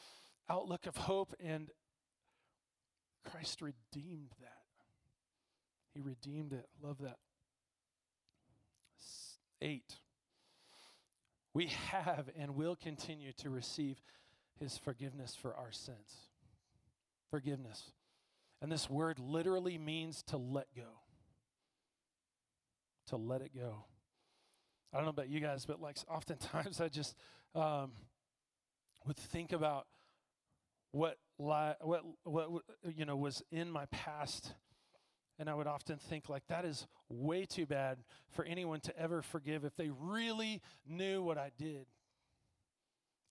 outlook 0.48 0.86
of 0.86 0.96
hope. 0.96 1.34
And 1.40 1.70
Christ 3.30 3.60
redeemed 3.60 4.32
that. 4.40 4.52
He 5.94 6.00
redeemed 6.00 6.52
it. 6.52 6.66
Love 6.82 6.98
that. 7.00 7.18
Eight. 9.60 9.96
We 11.54 11.66
have 11.90 12.30
and 12.38 12.54
will 12.54 12.76
continue 12.76 13.32
to 13.38 13.50
receive 13.50 14.00
his 14.60 14.78
forgiveness 14.78 15.34
for 15.34 15.54
our 15.56 15.72
sins. 15.72 16.28
Forgiveness. 17.30 17.92
And 18.60 18.70
this 18.70 18.88
word 18.88 19.18
literally 19.18 19.78
means 19.78 20.22
to 20.24 20.36
let 20.36 20.66
go. 20.76 21.00
To 23.08 23.16
let 23.16 23.40
it 23.40 23.52
go. 23.54 23.84
I 24.92 24.96
don't 24.96 25.04
know 25.04 25.10
about 25.10 25.28
you 25.28 25.40
guys, 25.40 25.66
but 25.66 25.80
like 25.80 25.96
oftentimes 26.08 26.80
I 26.80 26.88
just 26.88 27.14
um, 27.54 27.92
would 29.06 29.16
think 29.16 29.52
about 29.52 29.86
what 30.92 31.18
li- 31.38 31.76
what 31.80 32.02
what 32.24 32.50
you 32.96 33.04
know 33.04 33.16
was 33.16 33.42
in 33.50 33.70
my 33.70 33.86
past, 33.86 34.54
and 35.38 35.48
I 35.48 35.54
would 35.54 35.66
often 35.66 35.98
think 35.98 36.28
like 36.28 36.46
that 36.48 36.64
is 36.64 36.86
way 37.08 37.44
too 37.44 37.66
bad 37.66 37.98
for 38.30 38.44
anyone 38.44 38.80
to 38.80 38.98
ever 38.98 39.22
forgive 39.22 39.64
if 39.64 39.76
they 39.76 39.90
really 39.90 40.62
knew 40.86 41.22
what 41.22 41.38
I 41.38 41.50
did. 41.58 41.86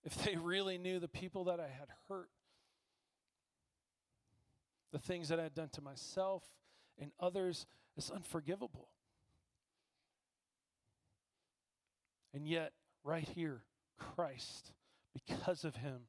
If 0.04 0.24
they 0.24 0.36
really 0.36 0.78
knew 0.78 1.00
the 1.00 1.08
people 1.08 1.44
that 1.44 1.58
I 1.58 1.66
had 1.66 1.88
hurt 2.08 2.30
the 4.92 4.98
things 4.98 5.28
that 5.28 5.38
I 5.38 5.42
had 5.42 5.54
done 5.54 5.68
to 5.70 5.82
myself 5.82 6.42
and 7.00 7.12
others 7.20 7.66
It's 7.96 8.10
unforgivable. 8.10 8.88
And 12.34 12.46
yet, 12.46 12.72
right 13.04 13.26
here, 13.34 13.62
Christ, 13.98 14.72
because 15.14 15.64
of 15.64 15.76
him, 15.76 16.02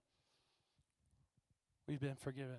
we've 1.88 2.00
been 2.00 2.16
forgiven. 2.16 2.58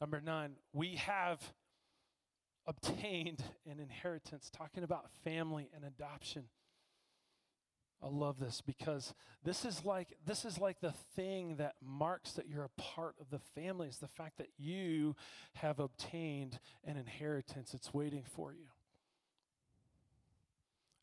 Number 0.00 0.20
nine, 0.20 0.52
we 0.72 0.94
have 0.96 1.40
obtained 2.66 3.42
an 3.68 3.80
inheritance, 3.80 4.50
talking 4.50 4.84
about 4.84 5.10
family 5.24 5.70
and 5.74 5.84
adoption. 5.84 6.44
I 8.00 8.06
love 8.06 8.38
this 8.38 8.60
because 8.60 9.12
this 9.42 9.64
is 9.64 9.84
like 9.84 10.14
this 10.24 10.44
is 10.44 10.58
like 10.58 10.80
the 10.80 10.94
thing 11.16 11.56
that 11.56 11.74
marks 11.84 12.32
that 12.32 12.46
you're 12.46 12.64
a 12.64 12.80
part 12.80 13.16
of 13.20 13.30
the 13.30 13.40
family 13.40 13.88
is 13.88 13.98
the 13.98 14.06
fact 14.06 14.38
that 14.38 14.50
you 14.56 15.16
have 15.54 15.80
obtained 15.80 16.60
an 16.84 16.96
inheritance 16.96 17.74
it's 17.74 17.92
waiting 17.92 18.22
for 18.24 18.52
you. 18.52 18.68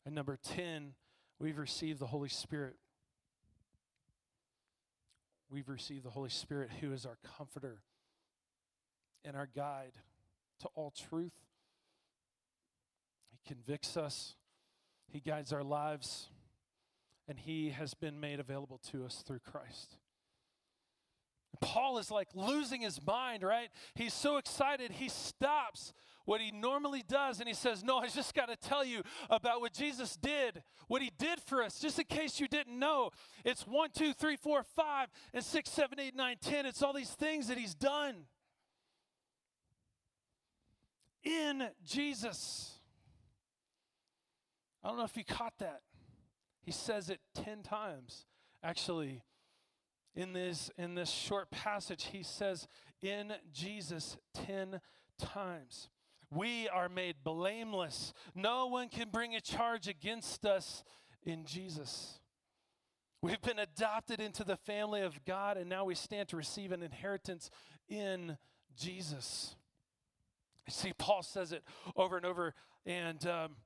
And 0.06 0.14
number 0.14 0.38
10, 0.54 0.94
we've 1.40 1.58
received 1.58 1.98
the 1.98 2.06
Holy 2.06 2.28
Spirit. 2.28 2.76
We've 5.50 5.68
received 5.68 6.04
the 6.04 6.10
Holy 6.10 6.30
Spirit 6.30 6.70
who 6.80 6.92
is 6.92 7.04
our 7.04 7.18
comforter 7.36 7.82
and 9.24 9.36
our 9.36 9.48
guide 9.54 9.94
to 10.60 10.68
all 10.76 10.92
truth. 10.92 11.34
He 13.32 13.38
convicts 13.52 13.96
us. 13.96 14.36
He 15.08 15.18
guides 15.18 15.52
our 15.52 15.64
lives 15.64 16.28
and 17.28 17.38
he 17.38 17.70
has 17.70 17.94
been 17.94 18.20
made 18.20 18.38
available 18.38 18.80
to 18.92 19.04
us 19.04 19.24
through 19.26 19.40
Christ. 19.40 19.96
Paul 21.60 21.98
is 21.98 22.12
like 22.12 22.28
losing 22.34 22.82
his 22.82 23.04
mind, 23.04 23.42
right? 23.42 23.70
He's 23.94 24.14
so 24.14 24.36
excited, 24.36 24.92
he 24.92 25.08
stops 25.08 25.92
what 26.26 26.40
he 26.40 26.50
normally 26.50 27.02
does 27.08 27.40
and 27.40 27.48
he 27.48 27.54
says, 27.54 27.82
No, 27.82 27.98
I 27.98 28.08
just 28.08 28.34
got 28.34 28.48
to 28.48 28.56
tell 28.56 28.84
you 28.84 29.02
about 29.30 29.62
what 29.62 29.72
Jesus 29.72 30.16
did, 30.16 30.62
what 30.88 31.00
he 31.00 31.10
did 31.16 31.40
for 31.40 31.62
us, 31.62 31.78
just 31.78 31.98
in 31.98 32.04
case 32.04 32.38
you 32.38 32.48
didn't 32.48 32.78
know. 32.78 33.10
It's 33.44 33.66
one, 33.66 33.90
two, 33.94 34.12
three, 34.12 34.36
four, 34.36 34.62
five, 34.62 35.08
and 35.32 35.42
six, 35.42 35.70
seven, 35.70 35.98
eight, 35.98 36.14
nine, 36.14 36.36
ten. 36.40 36.66
It's 36.66 36.82
all 36.82 36.92
these 36.92 37.12
things 37.12 37.48
that 37.48 37.56
he's 37.56 37.74
done 37.74 38.26
in 41.24 41.68
Jesus. 41.84 42.72
I 44.84 44.88
don't 44.88 44.98
know 44.98 45.04
if 45.04 45.16
you 45.16 45.24
caught 45.24 45.54
that. 45.58 45.80
He 46.62 46.72
says 46.72 47.10
it 47.10 47.20
10 47.34 47.62
times. 47.62 48.26
Actually, 48.62 49.22
in 50.16 50.32
this 50.32 50.70
in 50.78 50.94
this 50.94 51.10
short 51.10 51.50
passage, 51.50 52.08
he 52.12 52.22
says 52.22 52.66
in 53.02 53.32
Jesus 53.52 54.16
10 54.34 54.80
times. 55.18 55.88
We 56.30 56.68
are 56.68 56.88
made 56.88 57.16
blameless. 57.22 58.12
No 58.34 58.66
one 58.66 58.88
can 58.88 59.10
bring 59.10 59.34
a 59.34 59.40
charge 59.40 59.86
against 59.86 60.44
us 60.44 60.82
in 61.22 61.44
Jesus. 61.44 62.18
We've 63.22 63.40
been 63.40 63.58
adopted 63.58 64.20
into 64.20 64.44
the 64.44 64.56
family 64.56 65.02
of 65.02 65.24
God, 65.24 65.56
and 65.56 65.68
now 65.68 65.84
we 65.84 65.94
stand 65.94 66.28
to 66.28 66.36
receive 66.36 66.72
an 66.72 66.82
inheritance 66.82 67.50
in 67.88 68.36
Jesus. 68.76 69.56
see, 70.68 70.92
Paul 70.98 71.22
says 71.22 71.52
it 71.52 71.62
over 71.96 72.16
and 72.16 72.26
over, 72.26 72.54
and 72.84 73.26
um, 73.26 73.56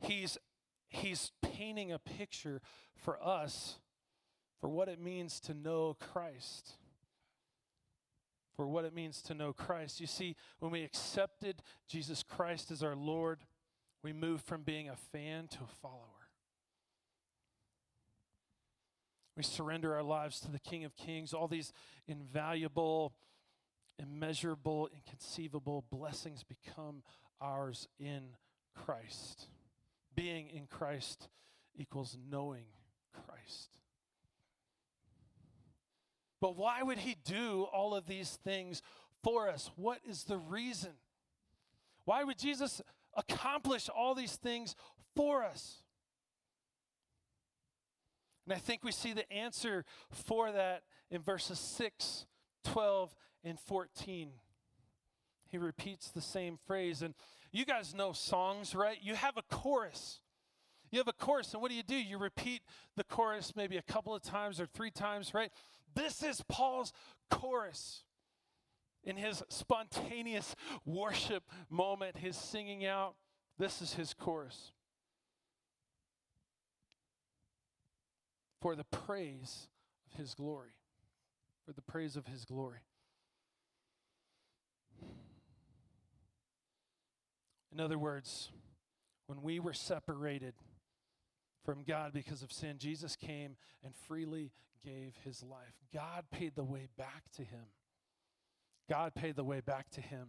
he's 0.00 0.38
he's 0.88 1.32
painting 1.42 1.92
a 1.92 1.98
picture 1.98 2.60
for 2.96 3.22
us 3.22 3.78
for 4.60 4.68
what 4.68 4.88
it 4.88 5.00
means 5.00 5.40
to 5.40 5.54
know 5.54 5.96
Christ. 6.00 6.72
For 8.56 8.66
what 8.66 8.84
it 8.84 8.94
means 8.94 9.20
to 9.22 9.34
know 9.34 9.52
Christ. 9.52 10.00
You 10.00 10.06
see, 10.06 10.36
when 10.60 10.72
we 10.72 10.82
accepted 10.82 11.62
Jesus 11.88 12.22
Christ 12.22 12.70
as 12.70 12.82
our 12.82 12.96
Lord, 12.96 13.40
we 14.02 14.12
moved 14.12 14.44
from 14.44 14.62
being 14.62 14.88
a 14.88 14.96
fan 14.96 15.48
to 15.48 15.58
a 15.64 15.76
follower. 15.82 16.00
We 19.36 19.42
surrender 19.42 19.94
our 19.94 20.02
lives 20.02 20.40
to 20.40 20.50
the 20.50 20.58
King 20.58 20.84
of 20.84 20.96
Kings, 20.96 21.34
all 21.34 21.48
these 21.48 21.72
invaluable, 22.08 23.12
immeasurable, 23.98 24.88
inconceivable 24.94 25.84
blessings 25.90 26.42
become 26.42 27.02
ours 27.40 27.86
in 27.98 28.30
Christ 28.74 29.48
being 30.16 30.48
in 30.48 30.66
Christ 30.66 31.28
equals 31.76 32.16
knowing 32.28 32.64
Christ. 33.12 33.70
But 36.40 36.56
why 36.56 36.82
would 36.82 36.98
he 36.98 37.16
do 37.24 37.66
all 37.72 37.94
of 37.94 38.06
these 38.06 38.38
things 38.44 38.82
for 39.22 39.48
us? 39.48 39.70
What 39.76 39.98
is 40.08 40.24
the 40.24 40.38
reason? 40.38 40.92
Why 42.04 42.24
would 42.24 42.38
Jesus 42.38 42.82
accomplish 43.16 43.88
all 43.88 44.14
these 44.14 44.36
things 44.36 44.76
for 45.14 45.44
us? 45.44 45.82
And 48.44 48.54
I 48.54 48.58
think 48.58 48.84
we 48.84 48.92
see 48.92 49.12
the 49.12 49.30
answer 49.32 49.84
for 50.10 50.52
that 50.52 50.82
in 51.10 51.20
verses 51.20 51.58
6, 51.58 52.26
12, 52.64 53.14
and 53.42 53.58
14. 53.58 54.30
He 55.48 55.58
repeats 55.58 56.10
the 56.10 56.20
same 56.20 56.58
phrase. 56.66 57.02
And 57.02 57.14
you 57.50 57.64
guys 57.64 57.94
know 57.94 58.12
songs, 58.12 58.74
right? 58.74 58.98
You 59.02 59.14
have 59.14 59.36
a 59.36 59.42
chorus. 59.42 60.20
You 60.90 60.98
have 60.98 61.08
a 61.08 61.12
chorus, 61.12 61.52
and 61.52 61.60
what 61.60 61.70
do 61.70 61.76
you 61.76 61.82
do? 61.82 61.96
You 61.96 62.18
repeat 62.18 62.62
the 62.96 63.04
chorus 63.04 63.54
maybe 63.56 63.76
a 63.76 63.82
couple 63.82 64.14
of 64.14 64.22
times 64.22 64.60
or 64.60 64.66
three 64.66 64.90
times, 64.90 65.34
right? 65.34 65.50
This 65.96 66.22
is 66.22 66.44
Paul's 66.48 66.92
chorus. 67.30 68.04
In 69.02 69.16
his 69.16 69.42
spontaneous 69.48 70.54
worship 70.84 71.44
moment, 71.70 72.18
his 72.18 72.36
singing 72.36 72.84
out, 72.84 73.14
this 73.58 73.80
is 73.80 73.94
his 73.94 74.12
chorus. 74.12 74.72
For 78.60 78.76
the 78.76 78.84
praise 78.84 79.68
of 80.06 80.18
his 80.18 80.34
glory. 80.34 80.74
For 81.64 81.72
the 81.72 81.82
praise 81.82 82.16
of 82.16 82.26
his 82.26 82.44
glory. 82.44 82.80
In 87.72 87.80
other 87.80 87.98
words, 87.98 88.50
when 89.26 89.40
we 89.42 89.60
were 89.60 89.72
separated 89.72 90.54
from 91.64 91.84
God 91.84 92.12
because 92.12 92.42
of 92.42 92.52
sin, 92.52 92.76
Jesus 92.78 93.16
came 93.16 93.56
and 93.84 93.94
freely 93.94 94.52
gave 94.86 95.14
his 95.24 95.42
life. 95.42 95.74
God 95.92 96.24
paid 96.30 96.54
the 96.54 96.64
way 96.64 96.86
back 96.96 97.24
to 97.36 97.42
him. 97.42 97.66
God 98.88 99.14
paid 99.14 99.34
the 99.34 99.44
way 99.44 99.60
back 99.60 99.90
to 99.90 100.00
him. 100.00 100.28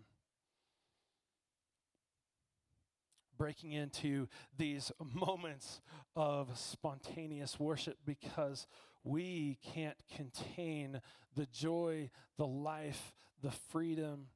breaking 3.38 3.72
into 3.72 4.28
these 4.58 4.92
moments 5.14 5.82
of 6.16 6.58
spontaneous 6.58 7.60
worship 7.60 7.98
because 8.06 8.66
we 9.04 9.60
can't 9.62 9.98
contain 10.16 11.02
the 11.36 11.46
joy, 11.46 12.10
the 12.38 12.48
life, 12.48 13.14
the 13.42 13.52
freedom, 13.52 14.28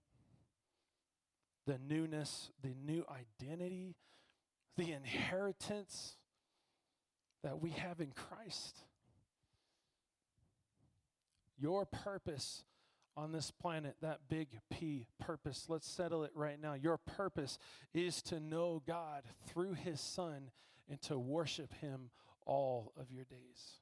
the 1.66 1.80
newness, 1.80 2.52
the 2.62 2.76
new 2.86 3.04
identity, 3.42 3.96
the 4.78 4.92
inheritance 4.92 6.18
that 7.44 7.60
we 7.60 7.72
have 7.72 8.00
in 8.00 8.12
Christ. 8.12 8.78
Your 11.62 11.86
purpose 11.86 12.64
on 13.16 13.32
this 13.32 13.52
planet, 13.52 13.96
that 14.02 14.22
big 14.30 14.48
P 14.72 15.06
purpose, 15.20 15.66
let's 15.70 15.88
settle 15.88 16.24
it 16.24 16.32
right 16.34 16.60
now. 16.60 16.74
Your 16.74 16.98
purpose 16.98 17.60
is 17.94 18.24
to 18.24 18.40
know 18.40 18.82
God 18.88 19.24
through 19.48 19.74
His 19.74 20.02
Son 20.02 20.50
and 20.90 21.00
to 21.04 21.20
worship 21.20 21.72
Him 21.76 22.10
all 22.48 22.94
of 22.98 23.12
your 23.12 23.26
days. 23.26 23.80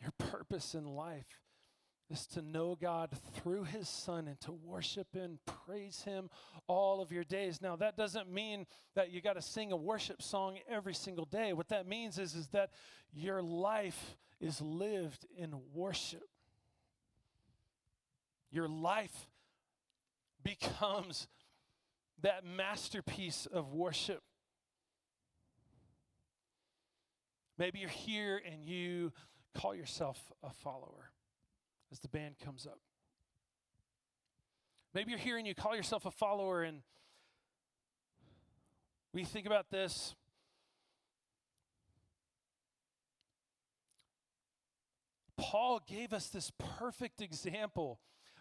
Your 0.00 0.12
purpose 0.18 0.74
in 0.74 0.86
life 0.86 1.40
is 2.10 2.26
to 2.26 2.42
know 2.42 2.76
God 2.80 3.10
through 3.34 3.64
his 3.64 3.88
son 3.88 4.26
and 4.26 4.40
to 4.40 4.52
worship 4.52 5.06
and 5.14 5.38
praise 5.66 6.02
him 6.02 6.28
all 6.66 7.00
of 7.00 7.12
your 7.12 7.24
days. 7.24 7.62
Now 7.62 7.76
that 7.76 7.96
doesn't 7.96 8.30
mean 8.30 8.66
that 8.94 9.10
you 9.10 9.20
got 9.20 9.34
to 9.34 9.42
sing 9.42 9.70
a 9.70 9.76
worship 9.76 10.20
song 10.20 10.58
every 10.68 10.94
single 10.94 11.24
day. 11.24 11.52
What 11.52 11.68
that 11.68 11.86
means 11.86 12.18
is 12.18 12.34
is 12.34 12.48
that 12.48 12.70
your 13.12 13.42
life 13.42 14.16
is 14.40 14.60
lived 14.60 15.24
in 15.36 15.54
worship. 15.72 16.28
Your 18.50 18.68
life 18.68 19.28
becomes 20.42 21.28
that 22.22 22.44
masterpiece 22.44 23.46
of 23.46 23.72
worship. 23.72 24.22
Maybe 27.56 27.78
you're 27.78 27.88
here 27.88 28.40
and 28.50 28.64
you 28.64 29.12
call 29.54 29.74
yourself 29.74 30.18
a 30.42 30.50
follower 30.50 31.09
as 31.92 31.98
the 32.00 32.08
band 32.08 32.38
comes 32.38 32.66
up. 32.66 32.78
Maybe 34.94 35.10
you're 35.10 35.20
here 35.20 35.38
and 35.38 35.46
you 35.46 35.54
call 35.54 35.76
yourself 35.76 36.04
a 36.04 36.10
follower, 36.10 36.62
and 36.62 36.82
we 39.12 39.24
think 39.24 39.46
about 39.46 39.70
this. 39.70 40.14
Paul 45.36 45.80
gave 45.86 46.12
us 46.12 46.28
this 46.28 46.52
perfect 46.78 47.22
example 47.22 48.00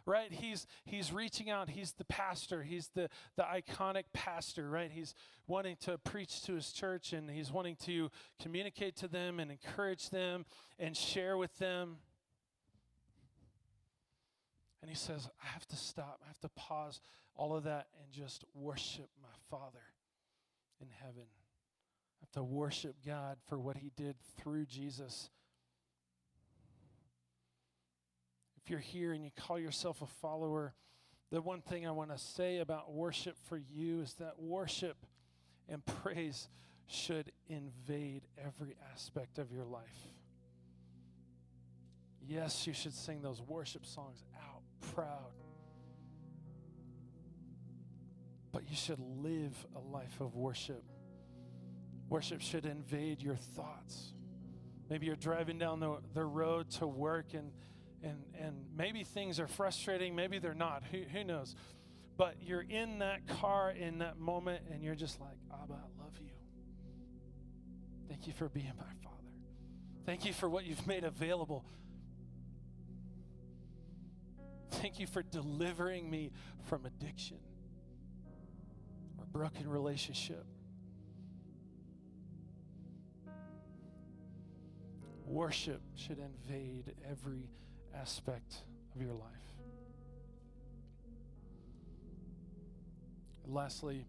right? 0.10 0.32
He's 0.32 0.66
he's 0.86 1.14
reaching 1.14 1.50
out. 1.50 1.70
He's 1.70 1.94
the 1.94 2.06
pastor. 2.06 2.64
He's 2.64 2.90
the 2.96 3.10
the 3.38 3.44
iconic 3.44 4.06
pastor 4.12 4.70
right? 4.70 4.92
He's 4.92 5.14
wanting 5.48 5.78
to 5.82 5.98
preach 6.00 6.42
to 6.44 6.56
his 6.56 6.72
church 6.72 7.14
and 7.14 7.30
he's 7.30 7.52
wanting 7.52 7.76
to 7.86 8.10
communicate 8.42 8.96
to 8.98 9.08
them 9.08 9.40
and 9.40 9.52
encourage 9.52 10.10
them 10.10 10.46
and 10.80 10.98
share 10.98 11.38
with 11.38 11.58
them 11.60 11.98
and 14.82 14.90
he 14.90 14.96
says, 14.96 15.30
I 15.44 15.48
have 15.48 15.68
to 15.68 15.76
stop. 15.76 16.22
I 16.24 16.28
have 16.28 16.40
to 16.40 16.50
pause 16.50 17.02
all 17.36 17.56
of 17.56 17.64
that 17.64 17.88
and 18.02 18.12
just 18.12 18.46
worship 18.54 19.10
my 19.22 19.30
Father 19.50 19.84
in 20.82 20.88
heaven. 21.02 21.24
I 21.24 22.24
have 22.24 22.32
to 22.32 22.44
worship 22.44 22.96
God 23.06 23.38
for 23.48 23.60
what 23.60 23.78
he 23.78 23.92
did 23.96 24.16
through 24.38 24.66
Jesus. 24.66 25.30
If 28.62 28.70
you're 28.70 28.80
here 28.80 29.14
and 29.14 29.24
you 29.24 29.32
call 29.38 29.60
yourself 29.60 30.02
a 30.02 30.06
follower, 30.06 30.74
the 31.32 31.42
one 31.42 31.62
thing 31.62 31.86
I 31.86 31.92
want 31.92 32.12
to 32.12 32.18
say 32.18 32.60
about 32.60 32.92
worship 32.92 33.38
for 33.48 33.58
you 33.58 34.02
is 34.02 34.14
that 34.16 34.40
worship 34.40 35.06
and 35.68 35.86
praise 35.86 36.50
should 36.88 37.32
invade 37.48 38.24
every 38.38 38.76
aspect 38.94 39.38
of 39.38 39.52
your 39.52 39.66
life. 39.66 40.08
Yes, 42.22 42.66
you 42.66 42.74
should 42.74 42.94
sing 42.94 43.22
those 43.22 43.42
worship 43.42 43.86
songs 43.86 44.24
out 44.36 44.59
proud. 45.00 45.32
But 48.52 48.64
you 48.70 48.76
should 48.76 49.00
live 49.00 49.56
a 49.76 49.80
life 49.80 50.20
of 50.20 50.36
worship. 50.36 50.84
Worship 52.10 52.42
should 52.42 52.66
invade 52.66 53.22
your 53.22 53.36
thoughts. 53.36 54.14
Maybe 54.90 55.06
you're 55.06 55.16
driving 55.16 55.60
down 55.60 55.80
the, 55.80 56.00
the 56.14 56.26
road 56.26 56.72
to 56.72 56.88
work 56.88 57.34
and, 57.34 57.52
and, 58.04 58.24
and 58.40 58.56
maybe 58.76 59.04
things 59.04 59.40
are 59.40 59.48
frustrating, 59.48 60.16
maybe 60.16 60.40
they're 60.40 60.56
not. 60.56 60.84
Who, 60.92 61.04
who 61.14 61.24
knows? 61.24 61.56
But 62.18 62.36
you're 62.42 62.66
in 62.68 63.00
that 63.00 63.28
car 63.28 63.72
in 63.72 64.00
that 64.00 64.20
moment 64.20 64.64
and 64.72 64.84
you're 64.84 64.96
just 64.96 65.22
like, 65.22 65.38
Abba, 65.54 65.76
I 65.76 66.04
love 66.04 66.18
you. 66.20 66.32
Thank 68.10 68.28
you 68.28 68.34
for 68.34 68.50
being 68.50 68.74
my 68.78 68.84
father. 69.04 69.16
Thank 70.06 70.26
you 70.26 70.34
for 70.34 70.50
what 70.50 70.66
you've 70.66 70.88
made 70.88 71.04
available 71.04 71.64
Thank 74.72 75.00
you 75.00 75.08
for 75.08 75.24
delivering 75.24 76.10
me 76.10 76.32
from 76.66 76.86
addiction 76.86 77.40
or 79.18 79.26
broken 79.26 79.70
relationship. 79.70 80.46
Worship 85.26 85.82
should 85.96 86.20
invade 86.20 86.96
every 87.10 87.50
aspect 87.94 88.64
of 88.96 89.02
your 89.02 89.14
life. 89.14 89.50
lastly, 93.50 94.06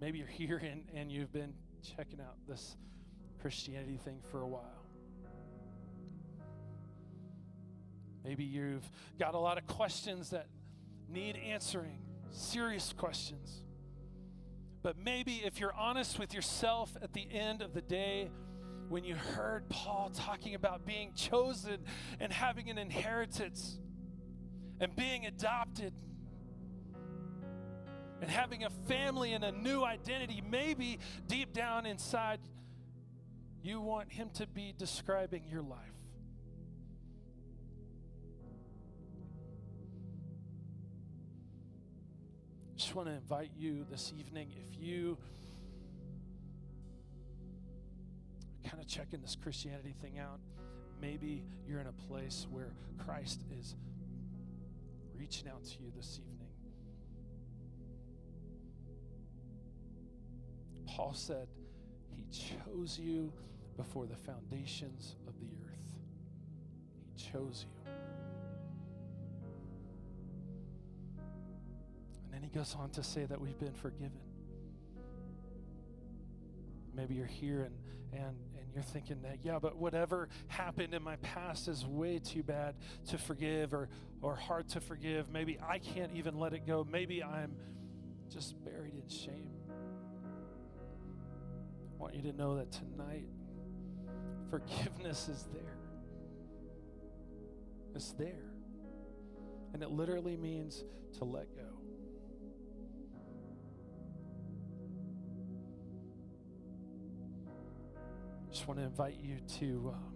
maybe 0.00 0.18
you're 0.18 0.26
here 0.28 0.58
and, 0.58 0.84
and 0.94 1.10
you've 1.12 1.32
been 1.32 1.52
checking 1.96 2.20
out 2.20 2.36
this 2.48 2.76
Christianity 3.40 3.98
thing 4.04 4.20
for 4.30 4.42
a 4.42 4.48
while. 4.48 4.83
Maybe 8.24 8.44
you've 8.44 8.90
got 9.18 9.34
a 9.34 9.38
lot 9.38 9.58
of 9.58 9.66
questions 9.66 10.30
that 10.30 10.46
need 11.08 11.36
answering, 11.36 11.98
serious 12.30 12.94
questions. 12.96 13.62
But 14.82 14.96
maybe 14.98 15.42
if 15.44 15.60
you're 15.60 15.74
honest 15.74 16.18
with 16.18 16.34
yourself 16.34 16.96
at 17.02 17.12
the 17.12 17.26
end 17.30 17.62
of 17.62 17.74
the 17.74 17.82
day, 17.82 18.30
when 18.88 19.04
you 19.04 19.14
heard 19.14 19.68
Paul 19.68 20.10
talking 20.14 20.54
about 20.54 20.84
being 20.86 21.12
chosen 21.14 21.84
and 22.20 22.32
having 22.32 22.70
an 22.70 22.78
inheritance 22.78 23.78
and 24.80 24.94
being 24.94 25.26
adopted 25.26 25.92
and 28.20 28.30
having 28.30 28.64
a 28.64 28.70
family 28.88 29.32
and 29.32 29.44
a 29.44 29.52
new 29.52 29.84
identity, 29.84 30.42
maybe 30.50 30.98
deep 31.26 31.52
down 31.52 31.86
inside, 31.86 32.40
you 33.62 33.80
want 33.80 34.12
him 34.12 34.28
to 34.34 34.46
be 34.46 34.74
describing 34.76 35.44
your 35.50 35.62
life. 35.62 35.93
Just 42.84 42.94
want 42.94 43.08
to 43.08 43.14
invite 43.14 43.50
you 43.56 43.86
this 43.90 44.12
evening 44.14 44.52
if 44.58 44.78
you 44.78 45.16
kind 48.62 48.78
of 48.78 48.86
checking 48.86 49.22
this 49.22 49.38
Christianity 49.42 49.94
thing 50.02 50.18
out, 50.18 50.38
maybe 51.00 51.42
you're 51.66 51.80
in 51.80 51.86
a 51.86 51.92
place 52.08 52.46
where 52.50 52.74
Christ 52.98 53.40
is 53.58 53.74
reaching 55.16 55.48
out 55.48 55.64
to 55.64 55.82
you 55.82 55.90
this 55.96 56.20
evening. 56.20 56.50
Paul 60.86 61.14
said, 61.14 61.48
He 62.10 62.26
chose 62.30 62.98
you 62.98 63.32
before 63.78 64.04
the 64.04 64.16
foundations 64.16 65.16
of 65.26 65.32
the 65.40 65.46
earth. 65.66 65.94
He 67.16 67.32
chose 67.32 67.64
you. 67.66 67.92
He 72.42 72.48
goes 72.48 72.74
on 72.78 72.90
to 72.90 73.02
say 73.02 73.24
that 73.24 73.40
we've 73.40 73.58
been 73.58 73.74
forgiven. 73.74 74.12
Maybe 76.94 77.14
you're 77.14 77.26
here 77.26 77.62
and, 77.62 77.74
and, 78.12 78.36
and 78.58 78.72
you're 78.72 78.82
thinking 78.82 79.20
that, 79.22 79.38
yeah, 79.42 79.58
but 79.58 79.76
whatever 79.76 80.28
happened 80.48 80.94
in 80.94 81.02
my 81.02 81.16
past 81.16 81.68
is 81.68 81.84
way 81.84 82.18
too 82.18 82.42
bad 82.42 82.76
to 83.08 83.18
forgive 83.18 83.74
or, 83.74 83.88
or 84.22 84.36
hard 84.36 84.68
to 84.70 84.80
forgive. 84.80 85.28
Maybe 85.30 85.58
I 85.68 85.78
can't 85.78 86.12
even 86.14 86.38
let 86.38 86.54
it 86.54 86.66
go. 86.66 86.86
Maybe 86.90 87.22
I'm 87.22 87.52
just 88.32 88.54
buried 88.64 88.94
in 88.94 89.08
shame. 89.08 89.50
I 91.92 92.02
want 92.02 92.14
you 92.14 92.22
to 92.22 92.32
know 92.32 92.56
that 92.56 92.72
tonight, 92.72 93.28
forgiveness 94.50 95.28
is 95.28 95.46
there. 95.52 95.78
It's 97.94 98.12
there. 98.12 98.50
And 99.72 99.82
it 99.82 99.90
literally 99.90 100.36
means 100.36 100.84
to 101.18 101.24
let 101.24 101.54
go. 101.54 101.73
just 108.54 108.68
want 108.68 108.78
to 108.78 108.86
invite 108.86 109.16
you 109.20 109.38
to 109.58 109.92
um, 109.92 110.14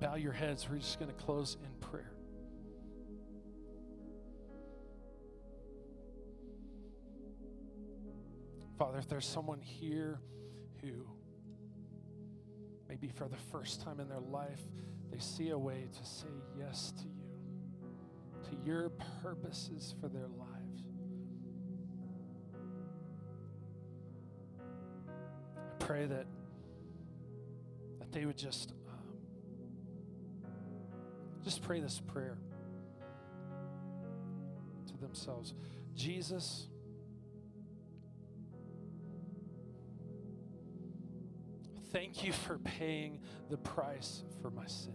bow 0.00 0.14
your 0.14 0.30
heads. 0.30 0.68
We're 0.70 0.78
just 0.78 1.00
going 1.00 1.10
to 1.10 1.20
close 1.20 1.56
in 1.64 1.88
prayer. 1.88 2.12
Father, 8.78 8.98
if 8.98 9.08
there's 9.08 9.26
someone 9.26 9.60
here 9.60 10.20
who 10.80 10.92
maybe 12.88 13.08
for 13.08 13.26
the 13.26 13.36
first 13.50 13.82
time 13.82 13.98
in 13.98 14.08
their 14.08 14.20
life, 14.20 14.62
they 15.10 15.18
see 15.18 15.50
a 15.50 15.58
way 15.58 15.88
to 15.92 16.08
say 16.08 16.28
yes 16.56 16.92
to 16.98 17.02
you, 17.02 18.48
to 18.48 18.64
your 18.64 18.90
purposes 19.24 19.96
for 20.00 20.06
their 20.08 20.28
lives. 20.28 20.84
I 25.58 25.84
pray 25.84 26.06
that 26.06 26.26
they 28.12 28.24
would 28.24 28.36
just 28.36 28.72
um, 30.44 30.50
just 31.42 31.62
pray 31.62 31.80
this 31.80 32.00
prayer 32.00 32.38
to 34.86 34.96
themselves. 34.98 35.54
Jesus, 35.94 36.66
thank 41.92 42.24
you 42.24 42.32
for 42.32 42.58
paying 42.58 43.20
the 43.48 43.58
price 43.58 44.22
for 44.42 44.50
my 44.50 44.66
sin. 44.66 44.94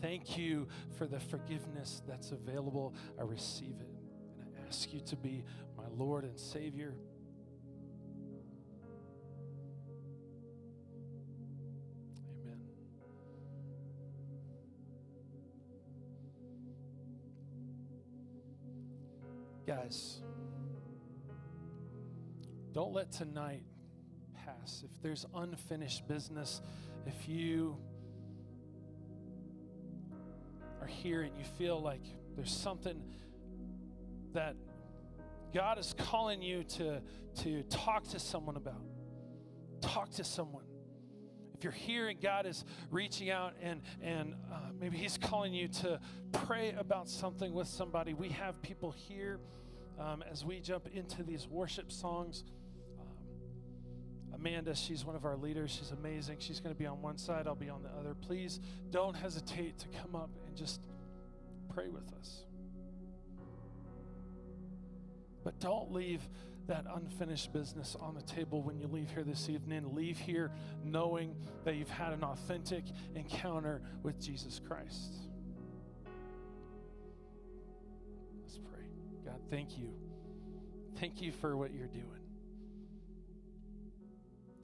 Thank 0.00 0.38
you 0.38 0.66
for 0.96 1.06
the 1.06 1.20
forgiveness 1.20 2.02
that's 2.08 2.30
available. 2.30 2.94
I 3.18 3.22
receive 3.22 3.74
it. 3.80 3.88
And 4.40 4.48
I 4.56 4.66
ask 4.66 4.92
you 4.92 5.00
to 5.00 5.16
be 5.16 5.44
my 5.76 5.84
Lord 5.94 6.24
and 6.24 6.38
Savior. 6.38 6.94
Guys, 19.70 20.20
don't 22.72 22.92
let 22.92 23.12
tonight 23.12 23.62
pass. 24.44 24.82
If 24.84 24.90
there's 25.00 25.26
unfinished 25.32 26.08
business, 26.08 26.60
if 27.06 27.28
you 27.28 27.76
are 30.80 30.88
here 30.88 31.22
and 31.22 31.38
you 31.38 31.44
feel 31.56 31.80
like 31.80 32.02
there's 32.34 32.50
something 32.50 33.00
that 34.32 34.56
God 35.54 35.78
is 35.78 35.94
calling 35.96 36.42
you 36.42 36.64
to, 36.64 37.00
to 37.42 37.62
talk 37.70 38.08
to 38.08 38.18
someone 38.18 38.56
about, 38.56 38.82
talk 39.80 40.10
to 40.14 40.24
someone. 40.24 40.64
If 41.56 41.62
you're 41.62 41.72
here 41.72 42.08
and 42.08 42.20
God 42.20 42.44
is 42.44 42.64
reaching 42.90 43.30
out 43.30 43.54
and, 43.62 43.82
and 44.02 44.34
uh, 44.52 44.69
maybe 44.80 44.96
He's 44.96 45.18
calling 45.18 45.52
you 45.52 45.68
to 45.68 46.00
pray 46.32 46.74
about 46.76 47.08
something 47.08 47.52
with 47.52 47.68
somebody, 47.68 48.14
we 48.14 48.30
have 48.30 48.60
people 48.62 48.90
here 48.90 49.38
um, 49.98 50.24
as 50.30 50.44
we 50.44 50.60
jump 50.60 50.88
into 50.94 51.22
these 51.22 51.46
worship 51.46 51.92
songs. 51.92 52.44
Um, 52.98 54.34
Amanda, 54.34 54.74
she's 54.74 55.04
one 55.04 55.14
of 55.14 55.24
our 55.24 55.36
leaders. 55.36 55.70
She's 55.70 55.90
amazing. 55.90 56.38
She's 56.40 56.60
going 56.60 56.74
to 56.74 56.78
be 56.78 56.86
on 56.86 57.02
one 57.02 57.18
side, 57.18 57.46
I'll 57.46 57.54
be 57.54 57.68
on 57.68 57.82
the 57.82 57.90
other. 57.90 58.14
Please 58.14 58.60
don't 58.90 59.14
hesitate 59.14 59.78
to 59.78 59.88
come 59.88 60.16
up 60.16 60.30
and 60.46 60.56
just 60.56 60.80
pray 61.74 61.88
with 61.88 62.12
us. 62.18 62.44
But 65.44 65.58
don't 65.58 65.92
leave 65.92 66.22
that 66.70 66.84
unfinished 66.94 67.52
business 67.52 67.96
on 67.98 68.14
the 68.14 68.22
table 68.22 68.62
when 68.62 68.78
you 68.78 68.86
leave 68.86 69.10
here 69.10 69.24
this 69.24 69.48
evening. 69.48 69.92
Leave 69.92 70.16
here 70.16 70.52
knowing 70.84 71.34
that 71.64 71.74
you've 71.74 71.90
had 71.90 72.12
an 72.12 72.22
authentic 72.22 72.84
encounter 73.16 73.82
with 74.04 74.20
Jesus 74.20 74.60
Christ. 74.68 75.14
Let's 78.40 78.56
pray. 78.58 78.84
God, 79.24 79.40
thank 79.50 79.78
you. 79.78 79.92
Thank 81.00 81.20
you 81.20 81.32
for 81.32 81.56
what 81.56 81.74
you're 81.74 81.88
doing. 81.88 82.22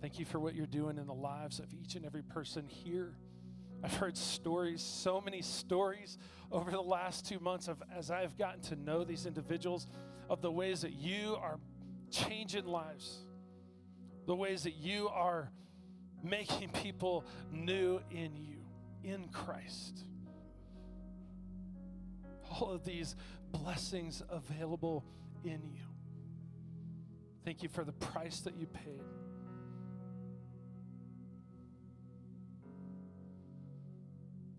Thank 0.00 0.20
you 0.20 0.24
for 0.24 0.38
what 0.38 0.54
you're 0.54 0.66
doing 0.66 0.98
in 0.98 1.08
the 1.08 1.14
lives 1.14 1.58
of 1.58 1.66
each 1.74 1.96
and 1.96 2.06
every 2.06 2.22
person 2.22 2.68
here. 2.68 3.16
I've 3.82 3.94
heard 3.94 4.16
stories, 4.16 4.80
so 4.80 5.20
many 5.20 5.42
stories 5.42 6.18
over 6.52 6.70
the 6.70 6.80
last 6.80 7.26
two 7.26 7.40
months 7.40 7.66
of 7.66 7.82
as 7.92 8.12
I've 8.12 8.38
gotten 8.38 8.60
to 8.62 8.76
know 8.76 9.02
these 9.02 9.26
individuals 9.26 9.88
of 10.30 10.40
the 10.40 10.52
ways 10.52 10.82
that 10.82 10.92
you 10.92 11.36
are 11.40 11.58
changing 12.10 12.66
lives, 12.66 13.24
the 14.26 14.34
ways 14.34 14.62
that 14.64 14.74
you 14.74 15.08
are 15.08 15.50
making 16.22 16.70
people 16.70 17.24
new 17.52 18.00
in 18.10 18.36
you, 18.36 18.64
in 19.04 19.28
Christ. 19.28 20.04
All 22.50 22.70
of 22.70 22.84
these 22.84 23.16
blessings 23.52 24.22
available 24.28 25.04
in 25.44 25.62
you. 25.72 25.82
Thank 27.44 27.62
you 27.62 27.68
for 27.68 27.84
the 27.84 27.92
price 27.92 28.40
that 28.40 28.56
you 28.56 28.66
paid. 28.66 29.02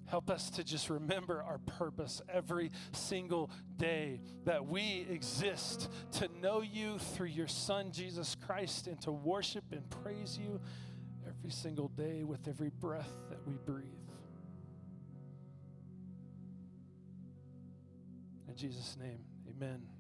Help 0.07 0.29
us 0.29 0.49
to 0.51 0.63
just 0.63 0.89
remember 0.89 1.43
our 1.43 1.57
purpose 1.59 2.21
every 2.33 2.71
single 2.93 3.51
day 3.75 4.21
that 4.45 4.65
we 4.65 5.05
exist 5.09 5.89
to 6.13 6.29
know 6.41 6.61
you 6.61 6.97
through 6.97 7.27
your 7.27 7.47
Son, 7.47 7.91
Jesus 7.91 8.35
Christ, 8.45 8.87
and 8.87 8.99
to 9.01 9.11
worship 9.11 9.65
and 9.71 9.89
praise 9.89 10.37
you 10.41 10.61
every 11.27 11.51
single 11.51 11.89
day 11.89 12.23
with 12.23 12.47
every 12.47 12.69
breath 12.69 13.11
that 13.29 13.45
we 13.45 13.55
breathe. 13.65 13.85
In 18.47 18.55
Jesus' 18.55 18.95
name, 18.97 19.19
amen. 19.49 19.96